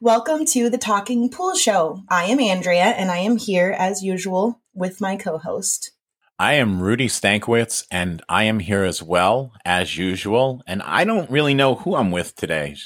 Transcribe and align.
Welcome 0.00 0.44
to 0.46 0.68
the 0.68 0.76
Talking 0.76 1.30
Pool 1.30 1.54
Show. 1.54 2.02
I 2.08 2.24
am 2.24 2.40
Andrea, 2.40 2.82
and 2.82 3.12
I 3.12 3.18
am 3.18 3.36
here 3.36 3.70
as 3.70 4.02
usual 4.02 4.60
with 4.74 5.00
my 5.00 5.14
co 5.14 5.38
host. 5.38 5.92
I 6.36 6.54
am 6.54 6.82
Rudy 6.82 7.06
Stankowitz, 7.06 7.86
and 7.92 8.20
I 8.28 8.42
am 8.44 8.58
here 8.58 8.82
as 8.82 9.00
well, 9.00 9.52
as 9.64 9.96
usual. 9.96 10.62
And 10.66 10.82
I 10.82 11.04
don't 11.04 11.30
really 11.30 11.54
know 11.54 11.76
who 11.76 11.94
I'm 11.94 12.10
with 12.10 12.34
today. 12.34 12.76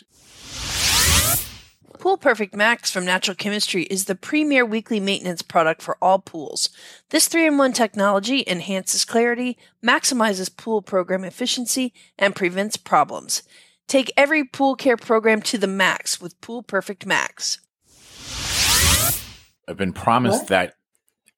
Pool 1.99 2.19
Perfect 2.19 2.55
Max 2.55 2.91
from 2.91 3.07
Natural 3.07 3.35
Chemistry 3.35 3.85
is 3.85 4.05
the 4.05 4.15
premier 4.15 4.67
weekly 4.67 5.01
maintenance 5.01 5.41
product 5.41 5.81
for 5.81 5.97
all 6.03 6.19
pools. 6.19 6.69
This 7.09 7.27
3 7.27 7.47
in 7.47 7.59
1 7.59 7.73
technology 7.73 8.45
enhances 8.47 9.07
clarity, 9.07 9.57
maximizes 9.83 10.55
pool 10.55 10.83
program 10.83 11.25
efficiency, 11.25 11.95
and 12.19 12.37
prevents 12.37 12.77
problems. 12.77 13.43
Take 13.89 14.13
every 14.19 14.45
pool 14.45 14.77
care 14.77 14.99
program 14.99 15.41
to 15.43 15.59
the 15.59 15.67
max 15.67 16.21
with 16.21 16.39
Pool 16.43 16.63
Perfect 16.63 17.07
Max. 17.07 17.59
I've 19.67 19.79
been 19.79 19.95
promised 19.95 20.43
What? 20.43 20.49
that 20.49 20.75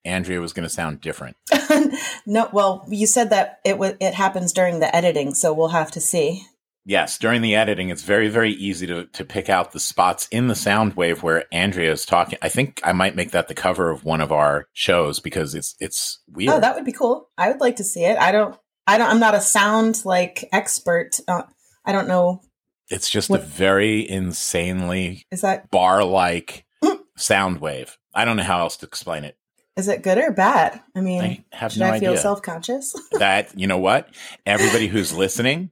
Andrea 0.03 0.41
was 0.41 0.51
going 0.53 0.63
to 0.67 0.69
sound 0.69 0.99
different. 0.99 1.37
no, 2.25 2.49
well, 2.51 2.85
you 2.89 3.07
said 3.07 3.29
that 3.29 3.59
it 3.63 3.73
w- 3.73 3.95
it 3.99 4.13
happens 4.13 4.51
during 4.51 4.79
the 4.79 4.93
editing, 4.93 5.33
so 5.33 5.53
we'll 5.53 5.69
have 5.69 5.91
to 5.91 6.01
see. 6.01 6.45
Yes, 6.83 7.17
during 7.19 7.41
the 7.41 7.55
editing, 7.55 7.89
it's 7.89 8.01
very, 8.01 8.27
very 8.27 8.51
easy 8.51 8.87
to, 8.87 9.05
to 9.05 9.23
pick 9.23 9.49
out 9.49 9.71
the 9.71 9.79
spots 9.79 10.27
in 10.31 10.47
the 10.47 10.55
sound 10.55 10.95
wave 10.95 11.21
where 11.21 11.45
Andrea 11.53 11.91
is 11.91 12.05
talking. 12.05 12.39
I 12.41 12.49
think 12.49 12.81
I 12.83 12.91
might 12.91 13.15
make 13.15 13.31
that 13.31 13.47
the 13.47 13.53
cover 13.53 13.91
of 13.91 14.03
one 14.03 14.19
of 14.19 14.31
our 14.31 14.67
shows 14.73 15.19
because 15.19 15.53
it's 15.55 15.75
it's 15.79 16.19
weird. 16.27 16.53
Oh, 16.55 16.59
that 16.59 16.75
would 16.75 16.85
be 16.85 16.91
cool. 16.91 17.29
I 17.37 17.49
would 17.49 17.61
like 17.61 17.77
to 17.77 17.83
see 17.83 18.03
it. 18.03 18.17
I 18.17 18.31
don't. 18.31 18.57
I 18.87 18.97
don't. 18.97 19.09
I'm 19.09 19.19
not 19.19 19.35
a 19.35 19.41
sound 19.41 20.03
like 20.03 20.49
expert. 20.51 21.19
Uh, 21.27 21.43
I 21.85 21.91
don't 21.91 22.07
know. 22.07 22.41
it's 22.89 23.09
just 23.09 23.29
what- 23.29 23.39
a 23.41 23.43
very 23.43 24.07
insanely 24.09 25.25
Is 25.31 25.41
that 25.41 25.69
bar 25.71 26.03
like 26.03 26.65
mm. 26.83 26.99
sound 27.17 27.59
wave. 27.61 27.97
I 28.13 28.25
don't 28.25 28.37
know 28.37 28.43
how 28.43 28.59
else 28.59 28.77
to 28.77 28.85
explain 28.85 29.23
it. 29.23 29.37
is 29.77 29.87
it 29.87 30.03
good 30.03 30.17
or 30.17 30.31
bad? 30.31 30.81
I 30.95 31.01
mean, 31.01 31.21
I 31.21 31.45
have 31.53 31.71
should 31.71 31.79
no 31.81 31.91
I 31.91 31.99
feel 31.99 32.17
self 32.17 32.41
conscious? 32.41 32.93
that 33.13 33.57
you 33.57 33.67
know 33.67 33.77
what 33.77 34.09
everybody 34.45 34.87
who's 34.87 35.13
listening 35.13 35.69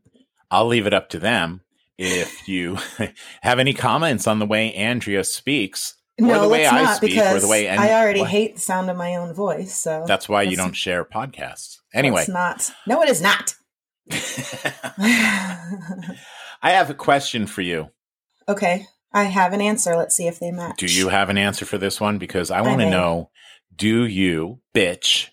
i'll 0.52 0.66
leave 0.68 0.88
it 0.88 0.94
up 0.94 1.10
to 1.10 1.20
them 1.20 1.62
if 1.98 2.48
you 2.48 2.78
have 3.42 3.60
any 3.60 3.74
comments 3.74 4.26
on 4.26 4.40
the 4.40 4.46
way 4.48 4.74
andrea 4.74 5.24
speaks 5.24 5.96
or 6.20 6.26
no, 6.28 6.42
the 6.42 6.48
way 6.50 6.66
i 6.66 6.82
not 6.82 6.98
speak 6.98 7.12
because 7.12 7.38
or 7.38 7.46
the 7.46 7.48
way 7.52 7.68
An- 7.68 7.78
I 7.80 7.92
already 7.94 8.22
What? 8.22 8.30
hate 8.30 8.56
the 8.56 8.62
sound 8.62 8.90
of 8.90 8.98
my 8.98 9.16
own 9.16 9.34
voice. 9.34 9.76
So 9.76 10.06
that's 10.08 10.28
why 10.30 10.42
you 10.44 10.56
don't 10.58 10.74
share 10.76 11.04
podcasts 11.06 11.78
anyway 11.94 12.22
it's 12.22 12.30
not. 12.30 12.72
No, 12.88 13.02
it 13.04 13.10
is 13.10 13.22
not. 13.22 13.54
i 16.62 16.72
have 16.72 16.90
a 16.90 16.94
question 16.94 17.46
for 17.48 17.62
you 17.62 17.90
okay, 18.48 18.88
I 19.14 19.24
have 19.26 19.54
an 19.54 19.62
answer. 19.62 19.96
Let's 19.96 20.16
see 20.16 20.28
if 20.28 20.40
they 20.40 20.52
match. 20.52 20.78
do 20.78 20.88
you 20.88 21.10
have 21.10 21.30
an 21.30 21.38
answer 21.38 21.66
for 21.66 21.78
this 21.78 22.02
one 22.02 22.18
because 22.18 22.52
i 22.52 22.62
want 22.62 22.82
to 22.82 22.90
know 22.90 23.30
do 23.76 24.06
you 24.06 24.60
bitch 24.74 25.30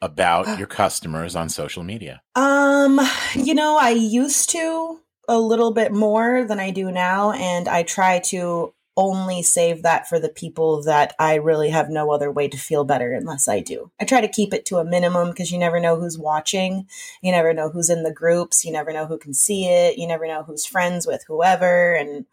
about 0.00 0.58
your 0.58 0.66
customers 0.68 1.36
on 1.36 1.48
social 1.48 1.82
media 1.82 2.22
Um, 2.34 3.00
you 3.34 3.54
know, 3.54 3.76
I 3.78 3.90
used 3.90 4.50
to 4.50 5.00
a 5.28 5.38
little 5.38 5.72
bit 5.72 5.92
more 5.92 6.44
than 6.44 6.58
I 6.58 6.70
do 6.70 6.90
now, 6.90 7.32
and 7.32 7.68
I 7.68 7.82
try 7.84 8.18
to 8.30 8.72
only 9.00 9.42
save 9.42 9.82
that 9.82 10.06
for 10.08 10.18
the 10.20 10.28
people 10.28 10.82
that 10.82 11.14
I 11.18 11.36
really 11.36 11.70
have 11.70 11.88
no 11.88 12.12
other 12.12 12.30
way 12.30 12.46
to 12.48 12.58
feel 12.58 12.84
better 12.84 13.12
unless 13.14 13.48
I 13.48 13.60
do. 13.60 13.90
I 13.98 14.04
try 14.04 14.20
to 14.20 14.28
keep 14.28 14.52
it 14.52 14.66
to 14.66 14.76
a 14.78 14.84
minimum 14.84 15.30
because 15.30 15.50
you 15.50 15.58
never 15.58 15.80
know 15.80 15.98
who's 15.98 16.18
watching. 16.18 16.86
You 17.22 17.32
never 17.32 17.54
know 17.54 17.70
who's 17.70 17.88
in 17.88 18.02
the 18.02 18.12
groups. 18.12 18.64
You 18.64 18.72
never 18.72 18.92
know 18.92 19.06
who 19.06 19.16
can 19.18 19.32
see 19.32 19.64
it. 19.66 19.96
You 19.98 20.06
never 20.06 20.26
know 20.26 20.42
who's 20.42 20.66
friends 20.66 21.06
with 21.06 21.24
whoever. 21.26 21.94
And 21.94 22.26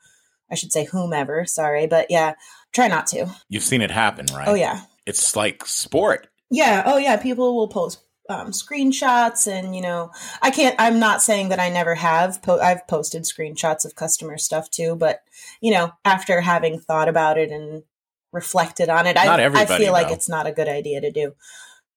I 0.51 0.55
should 0.55 0.73
say 0.73 0.83
whomever, 0.85 1.45
sorry. 1.45 1.87
But 1.87 2.07
yeah, 2.09 2.33
try 2.73 2.87
not 2.89 3.07
to. 3.07 3.27
you've 3.49 3.63
seen 3.63 3.81
it 3.81 3.91
happen 3.91 4.25
right 4.33 4.47
Oh, 4.47 4.53
yeah. 4.53 4.81
it's 5.05 5.35
like 5.35 5.65
sport 5.65 6.27
Yeah. 6.51 6.83
Oh, 6.85 6.97
yeah. 6.97 7.15
People 7.17 7.55
will 7.55 7.69
post 7.69 7.99
um, 8.29 8.51
screenshots, 8.51 9.47
and 9.47 9.75
you 9.75 9.81
know, 9.81 10.11
I 10.41 10.51
can't. 10.51 10.75
I'm 10.79 10.99
not 10.99 11.21
saying 11.21 11.49
that 11.49 11.59
I 11.59 11.69
never 11.69 11.95
have. 11.95 12.41
Po- 12.41 12.59
I've 12.59 12.87
posted 12.87 13.23
screenshots 13.23 13.85
of 13.85 13.95
customer 13.95 14.37
stuff 14.37 14.69
too, 14.69 14.95
but 14.95 15.21
you 15.61 15.71
know, 15.71 15.91
after 16.05 16.41
having 16.41 16.79
thought 16.79 17.09
about 17.09 17.37
it 17.37 17.51
and 17.51 17.83
reflected 18.31 18.89
on 18.89 19.07
it, 19.07 19.17
I, 19.17 19.45
I 19.45 19.65
feel 19.65 19.93
like 19.93 20.09
though. 20.09 20.13
it's 20.13 20.29
not 20.29 20.47
a 20.47 20.51
good 20.51 20.67
idea 20.67 21.01
to 21.01 21.11
do. 21.11 21.33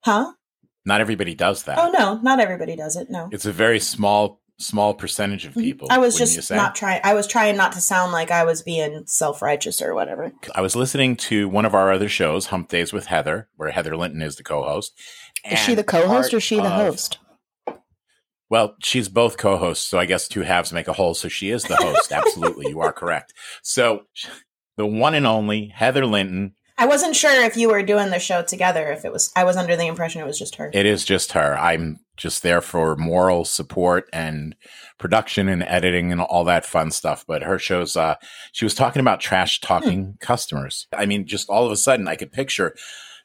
Huh? 0.00 0.32
not 0.86 1.00
everybody 1.00 1.34
does 1.34 1.64
that 1.64 1.78
Oh 1.78 1.90
no, 1.90 2.18
not 2.22 2.40
everybody 2.40 2.76
does 2.76 2.96
it. 2.96 3.10
No. 3.10 3.28
it's 3.32 3.46
a 3.46 3.52
very 3.52 3.80
small 3.80 4.40
small 4.60 4.94
percentage 4.94 5.46
of 5.46 5.54
people 5.54 5.88
Mm-hmm. 5.88 5.94
I 5.94 5.98
was 5.98 6.16
just 6.16 6.50
not 6.50 6.74
trying. 6.74 7.00
I 7.02 7.14
was 7.14 7.26
trying 7.26 7.56
not 7.56 7.72
to 7.72 7.80
sound 7.80 8.12
like 8.12 8.30
I 8.30 8.44
was 8.44 8.62
being 8.62 9.02
self 9.06 9.42
righteous 9.42 9.80
or 9.82 9.94
whatever. 9.94 10.32
I 10.54 10.60
was 10.60 10.76
listening 10.76 11.16
to 11.16 11.48
one 11.48 11.64
of 11.64 11.74
our 11.74 11.90
other 11.92 12.08
shows, 12.08 12.46
Hump 12.46 12.68
Days 12.68 12.92
with 12.92 13.06
Heather, 13.06 13.48
where 13.56 13.70
Heather 13.70 13.96
Linton 13.96 14.22
is 14.22 14.36
the 14.36 14.44
co-host. 14.44 14.92
Is 15.50 15.58
she 15.58 15.74
the 15.74 15.84
co-host 15.84 16.30
part 16.30 16.34
or 16.34 16.40
she 16.40 16.56
the 16.56 16.64
of- 16.64 16.72
host? 16.72 17.18
Well, 18.48 18.74
she's 18.82 19.08
both 19.08 19.36
co-hosts, 19.38 19.86
so 19.86 19.96
I 19.98 20.06
guess 20.06 20.26
two 20.26 20.42
halves 20.42 20.72
make 20.72 20.88
a 20.88 20.92
whole. 20.92 21.14
So 21.14 21.28
she 21.28 21.50
is 21.50 21.62
the 21.62 21.76
host. 21.76 22.10
Absolutely, 22.12 22.68
you 22.68 22.80
are 22.80 22.92
correct. 22.92 23.32
So 23.62 24.02
the 24.76 24.86
one 24.86 25.14
and 25.14 25.26
only 25.26 25.68
Heather 25.68 26.04
Linton. 26.04 26.54
I 26.80 26.86
wasn't 26.86 27.14
sure 27.14 27.44
if 27.44 27.58
you 27.58 27.68
were 27.68 27.82
doing 27.82 28.08
the 28.08 28.18
show 28.18 28.42
together. 28.42 28.90
If 28.90 29.04
it 29.04 29.12
was, 29.12 29.30
I 29.36 29.44
was 29.44 29.58
under 29.58 29.76
the 29.76 29.86
impression 29.86 30.22
it 30.22 30.26
was 30.26 30.38
just 30.38 30.54
her. 30.54 30.70
It 30.72 30.86
is 30.86 31.04
just 31.04 31.32
her. 31.32 31.54
I'm 31.58 32.00
just 32.16 32.42
there 32.42 32.62
for 32.62 32.96
moral 32.96 33.44
support 33.44 34.08
and 34.14 34.56
production 34.96 35.46
and 35.46 35.62
editing 35.62 36.10
and 36.10 36.22
all 36.22 36.42
that 36.44 36.64
fun 36.64 36.90
stuff. 36.90 37.26
But 37.28 37.42
her 37.42 37.58
shows, 37.58 37.98
uh, 37.98 38.14
she 38.52 38.64
was 38.64 38.74
talking 38.74 39.00
about 39.00 39.20
trash 39.20 39.60
talking 39.60 40.16
customers. 40.20 40.86
I 40.96 41.04
mean, 41.04 41.26
just 41.26 41.50
all 41.50 41.66
of 41.66 41.70
a 41.70 41.76
sudden, 41.76 42.08
I 42.08 42.16
could 42.16 42.32
picture 42.32 42.74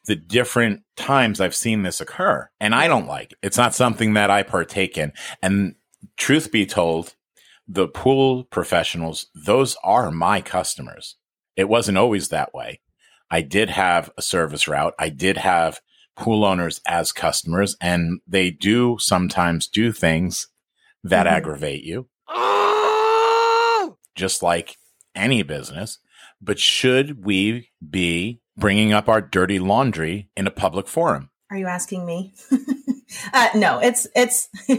the 0.04 0.18
different 0.18 0.84
times 0.98 1.40
I've 1.40 1.56
seen 1.56 1.84
this 1.84 2.02
occur, 2.02 2.50
and 2.60 2.76
I 2.76 2.90
don't 2.90 3.08
like 3.08 3.32
it. 3.32 3.38
It's 3.42 3.58
not 3.58 3.74
something 3.74 4.16
that 4.16 4.30
I 4.30 4.44
partake 4.44 4.98
in. 4.98 5.14
And 5.42 5.76
truth 6.18 6.52
be 6.52 6.66
told, 6.66 7.16
the 7.70 7.88
pool 7.88 8.44
professionals, 8.44 9.28
those 9.34 9.78
are 9.82 10.12
my 10.12 10.42
customers. 10.42 11.16
It 11.56 11.70
wasn't 11.70 11.98
always 11.98 12.28
that 12.30 12.54
way. 12.54 12.82
I 13.36 13.42
did 13.42 13.70
have 13.72 14.10
a 14.18 14.22
service 14.22 14.66
route. 14.66 14.94
I 14.98 15.10
did 15.10 15.36
have 15.36 15.82
pool 16.16 16.46
owners 16.46 16.80
as 16.88 17.12
customers, 17.12 17.76
and 17.82 18.22
they 18.26 18.50
do 18.50 18.96
sometimes 18.98 19.68
do 19.68 19.92
things 19.92 20.48
that 21.04 21.26
Mhm. 21.26 21.32
aggravate 21.32 21.84
you, 21.84 22.08
just 24.16 24.42
like 24.42 24.78
any 25.14 25.44
business. 25.44 26.00
But 26.42 26.60
should 26.60 27.26
we 27.26 27.72
be 27.90 28.40
bringing 28.56 28.94
up 28.94 29.10
our 29.10 29.20
dirty 29.20 29.60
laundry 29.60 30.30
in 30.38 30.48
a 30.48 30.52
public 30.52 30.88
forum? 30.88 31.30
Are 31.52 31.58
you 31.58 31.68
asking 31.68 32.06
me? 32.06 32.34
uh, 33.34 33.50
no, 33.56 33.80
it's 33.80 34.08
it's. 34.16 34.50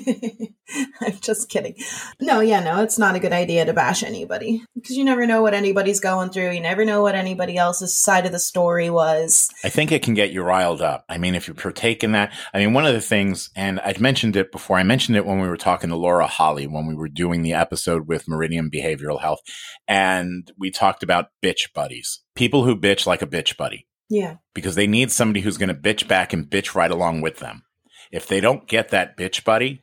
I'm 1.01 1.19
just 1.21 1.49
kidding. 1.49 1.77
No, 2.21 2.41
yeah, 2.41 2.61
no, 2.61 2.83
it's 2.83 2.99
not 2.99 3.15
a 3.15 3.21
good 3.21 3.33
idea 3.33 3.65
to 3.65 3.73
bash 3.73 4.03
anybody 4.03 4.65
because 4.75 4.97
you 4.97 5.05
never 5.05 5.27
know 5.27 5.41
what 5.41 5.55
anybody's 5.55 6.01
going 6.01 6.31
through. 6.31 6.51
You 6.51 6.61
never 6.61 6.85
know 6.85 7.03
what 7.03 7.15
anybody 7.15 7.57
else's 7.57 7.97
side 7.97 8.27
of 8.27 8.33
the 8.33 8.41
story 8.41 8.91
was. 8.91 9.49
I 9.63 9.69
think 9.69 9.93
it 9.93 10.03
can 10.03 10.15
get 10.15 10.33
you 10.33 10.43
riled 10.43 10.83
up. 10.83 11.05
I 11.09 11.19
mean, 11.19 11.35
if 11.35 11.47
you 11.47 11.55
partake 11.55 12.03
in 12.03 12.13
that, 12.13 12.33
I 12.53 12.59
mean, 12.59 12.73
one 12.73 12.87
of 12.87 12.95
the 12.95 13.01
things, 13.01 13.51
and 13.55 13.79
I'd 13.81 14.01
mentioned 14.01 14.37
it 14.37 14.51
before, 14.51 14.77
I 14.77 14.83
mentioned 14.83 15.17
it 15.17 15.27
when 15.27 15.41
we 15.41 15.49
were 15.49 15.57
talking 15.57 15.91
to 15.91 15.97
Laura 15.97 16.27
Holly 16.27 16.67
when 16.67 16.87
we 16.87 16.95
were 16.95 17.09
doing 17.09 17.43
the 17.43 17.55
episode 17.55 18.09
with 18.09 18.29
Meridian 18.29 18.71
Behavioral 18.71 19.21
Health, 19.21 19.41
and 19.87 20.51
we 20.59 20.71
talked 20.71 21.03
about 21.03 21.31
bitch 21.43 21.73
buddies. 21.73 22.23
People 22.35 22.65
who 22.65 22.77
bitch 22.77 23.07
like 23.07 23.23
a 23.23 23.27
bitch 23.27 23.57
buddy 23.57 23.87
Yeah, 24.09 24.37
because 24.55 24.75
they 24.75 24.87
need 24.87 25.13
somebody 25.13 25.41
who's 25.41 25.59
going 25.59 25.69
to 25.69 25.75
bitch 25.75 26.09
back 26.09 26.33
and 26.33 26.47
bitch 26.47 26.75
right 26.75 26.91
along 26.91 27.21
with 27.21 27.39
them. 27.39 27.63
If 28.11 28.27
they 28.27 28.41
don't 28.41 28.67
get 28.69 28.91
that 28.91 29.17
bitch 29.17 29.45
buddy, 29.45 29.83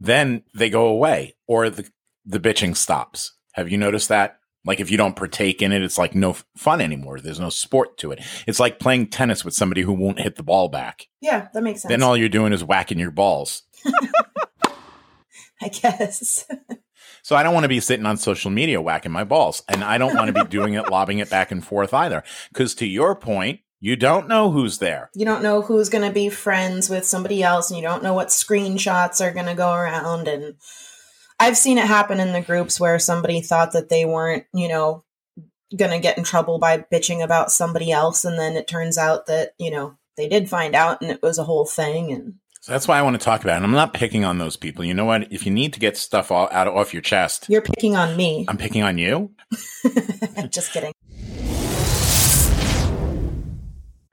then 0.00 0.42
they 0.54 0.70
go 0.70 0.86
away 0.86 1.36
or 1.46 1.70
the, 1.70 1.88
the 2.24 2.40
bitching 2.40 2.76
stops. 2.76 3.32
Have 3.52 3.70
you 3.70 3.78
noticed 3.78 4.08
that? 4.08 4.38
Like 4.64 4.80
if 4.80 4.90
you 4.90 4.96
don't 4.96 5.16
partake 5.16 5.60
in 5.60 5.72
it, 5.72 5.82
it's 5.82 5.98
like 5.98 6.14
no 6.14 6.36
fun 6.56 6.80
anymore. 6.80 7.20
There's 7.20 7.40
no 7.40 7.50
sport 7.50 7.98
to 7.98 8.12
it. 8.12 8.20
It's 8.46 8.60
like 8.60 8.78
playing 8.78 9.08
tennis 9.08 9.44
with 9.44 9.54
somebody 9.54 9.82
who 9.82 9.92
won't 9.92 10.20
hit 10.20 10.36
the 10.36 10.42
ball 10.42 10.68
back. 10.68 11.06
Yeah, 11.20 11.48
that 11.52 11.62
makes 11.62 11.82
sense. 11.82 11.90
Then 11.90 12.02
all 12.02 12.16
you're 12.16 12.28
doing 12.30 12.52
is 12.52 12.64
whacking 12.64 12.98
your 12.98 13.10
balls. 13.10 13.62
I 15.62 15.68
guess. 15.68 16.46
So 17.22 17.36
I 17.36 17.42
don't 17.42 17.54
want 17.54 17.64
to 17.64 17.68
be 17.68 17.80
sitting 17.80 18.06
on 18.06 18.16
social 18.18 18.50
media 18.50 18.82
whacking 18.82 19.12
my 19.12 19.24
balls. 19.24 19.62
And 19.68 19.82
I 19.82 19.96
don't 19.96 20.14
want 20.14 20.34
to 20.34 20.44
be 20.44 20.48
doing 20.48 20.74
it, 20.74 20.90
lobbing 20.90 21.20
it 21.20 21.30
back 21.30 21.50
and 21.50 21.64
forth 21.64 21.94
either. 21.94 22.22
Because 22.52 22.74
to 22.76 22.86
your 22.86 23.14
point, 23.16 23.60
you 23.84 23.96
don't 23.96 24.28
know 24.28 24.50
who's 24.50 24.78
there. 24.78 25.10
you 25.14 25.26
don't 25.26 25.42
know 25.42 25.60
who's 25.60 25.90
going 25.90 26.06
to 26.06 26.12
be 26.12 26.30
friends 26.30 26.88
with 26.88 27.04
somebody 27.04 27.42
else 27.42 27.70
and 27.70 27.78
you 27.78 27.82
don't 27.84 28.02
know 28.02 28.14
what 28.14 28.28
screenshots 28.28 29.20
are 29.20 29.32
going 29.32 29.44
to 29.46 29.54
go 29.54 29.72
around 29.72 30.26
and 30.26 30.54
i've 31.38 31.56
seen 31.56 31.76
it 31.76 31.84
happen 31.86 32.18
in 32.18 32.32
the 32.32 32.40
groups 32.40 32.80
where 32.80 32.98
somebody 32.98 33.42
thought 33.42 33.72
that 33.72 33.90
they 33.90 34.04
weren't 34.06 34.44
you 34.54 34.68
know 34.68 35.04
going 35.76 35.90
to 35.90 35.98
get 35.98 36.16
in 36.16 36.24
trouble 36.24 36.58
by 36.58 36.78
bitching 36.78 37.22
about 37.22 37.50
somebody 37.50 37.92
else 37.92 38.24
and 38.24 38.38
then 38.38 38.56
it 38.56 38.66
turns 38.66 38.96
out 38.96 39.26
that 39.26 39.50
you 39.58 39.70
know 39.70 39.96
they 40.16 40.28
did 40.28 40.48
find 40.48 40.74
out 40.74 41.02
and 41.02 41.10
it 41.10 41.20
was 41.22 41.38
a 41.38 41.44
whole 41.44 41.66
thing 41.66 42.10
and 42.10 42.34
So 42.62 42.72
that's 42.72 42.88
why 42.88 42.98
I 42.98 43.02
want 43.02 43.20
to 43.20 43.24
talk 43.24 43.42
about 43.42 43.54
it. 43.54 43.56
And 43.56 43.66
I'm 43.66 43.72
not 43.72 43.92
picking 43.92 44.24
on 44.24 44.38
those 44.38 44.56
people. 44.56 44.84
You 44.84 44.94
know 44.94 45.04
what? 45.04 45.30
If 45.30 45.44
you 45.44 45.52
need 45.52 45.74
to 45.74 45.80
get 45.80 45.98
stuff 45.98 46.30
all 46.30 46.48
out 46.52 46.68
off 46.68 46.94
your 46.94 47.02
chest, 47.02 47.46
you're 47.50 47.60
picking 47.60 47.96
on 47.96 48.16
me 48.16 48.46
I'm 48.48 48.56
picking 48.56 48.82
on 48.82 48.96
you. 48.96 49.32
just 50.48 50.72
kidding 50.72 50.94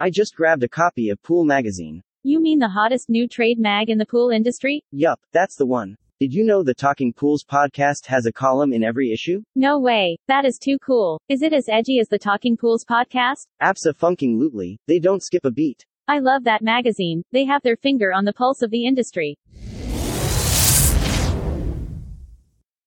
I 0.02 0.10
just 0.10 0.36
grabbed 0.36 0.64
a 0.64 0.68
copy 0.68 1.12
of 1.12 1.22
Pool 1.22 1.46
Magazine. 1.46 2.02
You 2.24 2.42
mean 2.42 2.58
the 2.58 2.70
hottest 2.70 3.08
new 3.08 3.28
trade 3.28 3.60
mag 3.60 3.88
in 3.88 4.00
the 4.00 4.06
pool 4.08 4.32
industry? 4.32 4.84
Yup, 4.90 5.20
that's 5.32 5.56
the 5.56 5.68
one. 5.68 5.96
Did 6.20 6.34
you 6.34 6.44
know 6.44 6.64
the 6.64 6.74
Talking 6.74 7.14
Pools 7.14 7.44
podcast 7.44 8.08
has 8.08 8.26
a 8.26 8.32
column 8.32 8.74
in 8.74 8.84
every 8.84 9.12
issue? 9.12 9.44
No 9.56 9.78
way. 9.78 10.18
That 10.28 10.44
is 10.44 10.58
too 10.58 10.80
cool. 10.80 11.22
Is 11.30 11.44
it 11.44 11.54
as 11.54 11.70
edgy 11.70 12.00
as 12.00 12.08
the 12.08 12.18
Talking 12.18 12.58
Pools 12.58 12.84
podcast? 12.84 13.46
Absa 13.62 13.96
funking 13.96 14.40
lootly, 14.40 14.78
they 14.88 14.98
don't 14.98 15.22
skip 15.22 15.46
a 15.46 15.52
beat. 15.52 15.86
I 16.08 16.18
love 16.18 16.46
that 16.46 16.64
magazine. 16.64 17.22
They 17.32 17.46
have 17.46 17.62
their 17.62 17.78
finger 17.78 18.12
on 18.12 18.26
the 18.26 18.34
pulse 18.34 18.64
of 18.64 18.72
the 18.72 18.88
industry. 18.88 19.38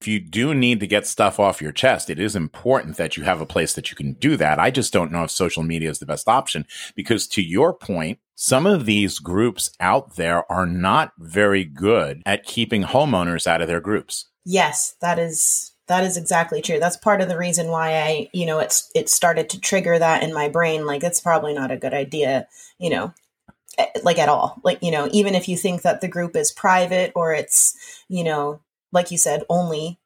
If 0.04 0.08
you 0.08 0.20
do 0.20 0.52
need 0.52 0.80
to 0.80 0.86
get 0.86 1.06
stuff 1.06 1.40
off 1.40 1.62
your 1.62 1.72
chest, 1.72 2.10
it 2.10 2.18
is 2.18 2.36
important 2.36 2.98
that 2.98 3.16
you 3.16 3.22
have 3.22 3.40
a 3.40 3.46
place 3.46 3.72
that 3.72 3.90
you 3.90 3.96
can 3.96 4.12
do 4.12 4.36
that. 4.36 4.58
I 4.58 4.70
just 4.70 4.92
don't 4.92 5.10
know 5.10 5.24
if 5.24 5.30
social 5.30 5.62
media 5.62 5.88
is 5.88 5.98
the 5.98 6.04
best 6.04 6.28
option 6.28 6.66
because 6.94 7.26
to 7.28 7.42
your 7.42 7.72
point, 7.72 8.18
some 8.34 8.66
of 8.66 8.84
these 8.84 9.18
groups 9.18 9.70
out 9.80 10.16
there 10.16 10.44
are 10.52 10.66
not 10.66 11.14
very 11.18 11.64
good 11.64 12.20
at 12.26 12.44
keeping 12.44 12.82
homeowners 12.82 13.46
out 13.46 13.62
of 13.62 13.66
their 13.66 13.80
groups. 13.80 14.26
Yes, 14.44 14.94
that 15.00 15.18
is 15.18 15.72
that 15.86 16.04
is 16.04 16.18
exactly 16.18 16.60
true. 16.60 16.78
That's 16.78 16.98
part 16.98 17.22
of 17.22 17.30
the 17.30 17.38
reason 17.38 17.68
why 17.68 17.94
I, 18.02 18.28
you 18.34 18.44
know, 18.44 18.58
it's 18.58 18.90
it 18.94 19.08
started 19.08 19.48
to 19.48 19.60
trigger 19.60 19.98
that 19.98 20.22
in 20.22 20.34
my 20.34 20.50
brain. 20.50 20.84
Like 20.84 21.02
it's 21.02 21.22
probably 21.22 21.54
not 21.54 21.70
a 21.70 21.78
good 21.78 21.94
idea, 21.94 22.46
you 22.78 22.90
know, 22.90 23.14
eh, 23.78 23.86
like 24.02 24.18
at 24.18 24.28
all. 24.28 24.60
Like 24.62 24.82
you 24.82 24.90
know, 24.90 25.08
even 25.12 25.34
if 25.34 25.48
you 25.48 25.56
think 25.56 25.80
that 25.80 26.02
the 26.02 26.08
group 26.08 26.36
is 26.36 26.52
private 26.52 27.12
or 27.14 27.32
it's, 27.32 27.74
you 28.10 28.22
know, 28.22 28.60
like 28.94 29.10
you 29.10 29.18
said, 29.18 29.42
only 29.50 29.98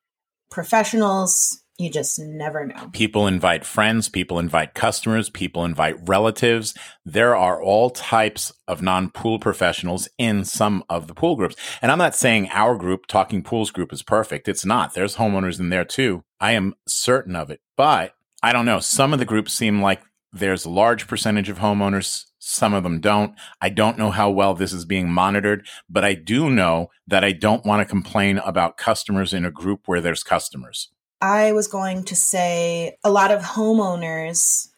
professionals. 0.50 1.62
You 1.78 1.90
just 1.90 2.18
never 2.18 2.66
know. 2.66 2.88
People 2.92 3.28
invite 3.28 3.64
friends, 3.64 4.08
people 4.08 4.40
invite 4.40 4.74
customers, 4.74 5.30
people 5.30 5.64
invite 5.64 5.94
relatives. 6.08 6.74
There 7.04 7.36
are 7.36 7.62
all 7.62 7.90
types 7.90 8.52
of 8.66 8.82
non 8.82 9.10
pool 9.10 9.38
professionals 9.38 10.08
in 10.18 10.44
some 10.44 10.82
of 10.88 11.06
the 11.06 11.14
pool 11.14 11.36
groups. 11.36 11.54
And 11.80 11.92
I'm 11.92 11.98
not 11.98 12.16
saying 12.16 12.48
our 12.50 12.76
group, 12.76 13.06
Talking 13.06 13.44
Pools 13.44 13.70
Group, 13.70 13.92
is 13.92 14.02
perfect. 14.02 14.48
It's 14.48 14.64
not. 14.64 14.94
There's 14.94 15.16
homeowners 15.16 15.60
in 15.60 15.68
there 15.68 15.84
too. 15.84 16.24
I 16.40 16.52
am 16.52 16.74
certain 16.88 17.36
of 17.36 17.48
it. 17.48 17.60
But 17.76 18.14
I 18.42 18.52
don't 18.52 18.66
know. 18.66 18.80
Some 18.80 19.12
of 19.12 19.20
the 19.20 19.24
groups 19.24 19.52
seem 19.52 19.80
like 19.80 20.02
there's 20.32 20.64
a 20.64 20.70
large 20.70 21.06
percentage 21.06 21.48
of 21.48 21.60
homeowners. 21.60 22.24
Some 22.50 22.72
of 22.72 22.82
them 22.82 22.98
don't. 22.98 23.34
I 23.60 23.68
don't 23.68 23.98
know 23.98 24.10
how 24.10 24.30
well 24.30 24.54
this 24.54 24.72
is 24.72 24.86
being 24.86 25.10
monitored, 25.10 25.66
but 25.86 26.02
I 26.02 26.14
do 26.14 26.48
know 26.48 26.90
that 27.06 27.22
I 27.22 27.32
don't 27.32 27.66
want 27.66 27.82
to 27.82 27.90
complain 27.90 28.38
about 28.38 28.78
customers 28.78 29.34
in 29.34 29.44
a 29.44 29.50
group 29.50 29.82
where 29.84 30.00
there's 30.00 30.22
customers. 30.22 30.88
I 31.20 31.52
was 31.52 31.66
going 31.66 32.04
to 32.04 32.16
say 32.16 32.96
a 33.04 33.10
lot 33.10 33.30
of 33.30 33.42
homeowners 33.42 34.68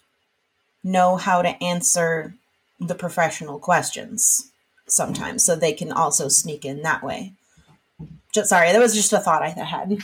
know 0.82 1.14
how 1.14 1.43
to 1.43 1.62
answer 1.62 2.34
the 2.81 2.96
professional 2.96 3.61
questions 3.61 4.50
sometimes, 4.88 5.44
so 5.44 5.55
they 5.55 5.73
can 5.73 5.93
also 5.93 6.26
sneak 6.26 6.64
in 6.64 6.82
that 6.82 7.05
way. 7.05 7.34
Just 8.34 8.49
sorry, 8.49 8.73
that 8.73 8.81
was 8.81 8.96
just 8.96 9.12
a 9.12 9.20
thought 9.20 9.43
I 9.43 9.50
had. 9.50 9.99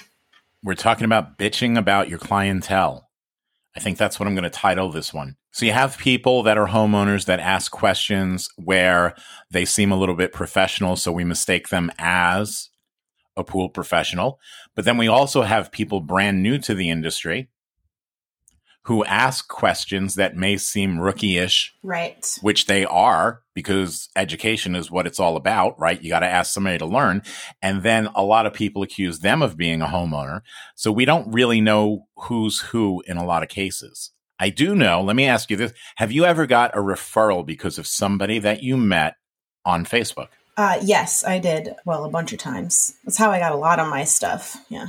We're 0.63 0.75
talking 0.75 1.05
about 1.05 1.37
bitching 1.37 1.77
about 1.77 2.09
your 2.09 2.21
clientele. 2.21 3.09
I 3.75 3.81
think 3.81 3.99
that's 3.99 4.21
what 4.21 4.29
I'm 4.29 4.37
going 4.37 4.45
to 4.45 4.51
title 4.51 4.93
this 4.93 5.13
one. 5.13 5.37
So 5.57 5.65
you 5.65 5.73
have 5.73 5.97
people 5.97 6.43
that 6.43 6.59
are 6.59 6.67
homeowners 6.67 7.25
that 7.25 7.41
ask 7.41 7.73
questions 7.73 8.51
where 8.57 9.15
they 9.51 9.65
seem 9.65 9.91
a 9.91 9.97
little 9.97 10.15
bit 10.15 10.35
professional, 10.35 10.97
so 10.97 11.11
we 11.11 11.25
mistake 11.25 11.71
them 11.71 11.91
as 11.97 12.69
a 13.39 13.43
pool 13.43 13.71
professional. 13.71 14.39
But 14.75 14.85
then 14.85 14.99
we 14.99 15.09
also 15.09 15.45
have 15.45 15.73
people 15.73 16.03
brand 16.03 16.43
new 16.43 16.59
to 16.59 16.75
the 16.75 16.91
industry 16.91 17.49
who 18.83 19.03
ask 19.07 19.49
questions 19.49 20.17
that 20.17 20.37
may 20.37 20.59
seem 20.59 21.01
rookie-ish 21.01 21.75
Right. 21.83 22.39
which 22.43 22.67
they 22.67 22.85
are 22.85 23.41
because 23.55 24.11
education 24.15 24.77
is 24.77 24.91
what 24.91 25.07
it's 25.07 25.19
all 25.19 25.39
about, 25.39 25.81
right? 25.81 26.03
You 26.03 26.11
got 26.11 26.21
to 26.21 26.27
ask 26.27 26.53
somebody 26.53 26.77
to 26.77 26.85
learn. 26.85 27.23
And 27.63 27.83
then 27.83 28.11
a 28.15 28.23
lot 28.23 28.45
of 28.45 28.53
people 28.53 28.83
accuse 28.83 29.21
them 29.21 29.41
of 29.41 29.57
being 29.57 29.81
a 29.81 29.87
homeowner. 29.87 30.43
So 30.75 30.93
we 30.93 31.07
don't 31.07 31.33
really 31.33 31.63
know 31.63 32.09
who's 32.25 32.61
who 32.61 33.03
in 33.07 33.17
a 33.17 33.25
lot 33.25 33.43
of 33.43 33.49
cases. 33.49 34.11
I 34.39 34.51
do 34.51 34.75
know, 34.75 35.01
let 35.03 35.17
me 35.17 35.27
ask 35.27 35.51
you 35.51 35.57
this. 35.57 35.73
Have 35.97 36.13
you 36.13 36.25
ever 36.25 36.47
got 36.47 36.77
a 36.77 36.81
referral 36.81 37.45
because 37.45 37.79
of 37.79 37.87
somebody 37.87 38.39
that 38.41 38.63
you 38.63 38.77
met 38.77 39.17
on 39.65 39.85
Facebook? 39.85 40.29
Uh, 40.57 40.79
yes, 40.83 41.25
I 41.25 41.39
did. 41.39 41.75
Well, 41.85 42.05
a 42.05 42.11
bunch 42.11 42.33
of 42.33 42.39
times. 42.39 42.95
That's 43.05 43.17
how 43.17 43.31
I 43.31 43.39
got 43.39 43.53
a 43.53 43.57
lot 43.57 43.79
of 43.79 43.89
my 43.89 44.05
stuff. 44.05 44.57
Yeah. 44.69 44.89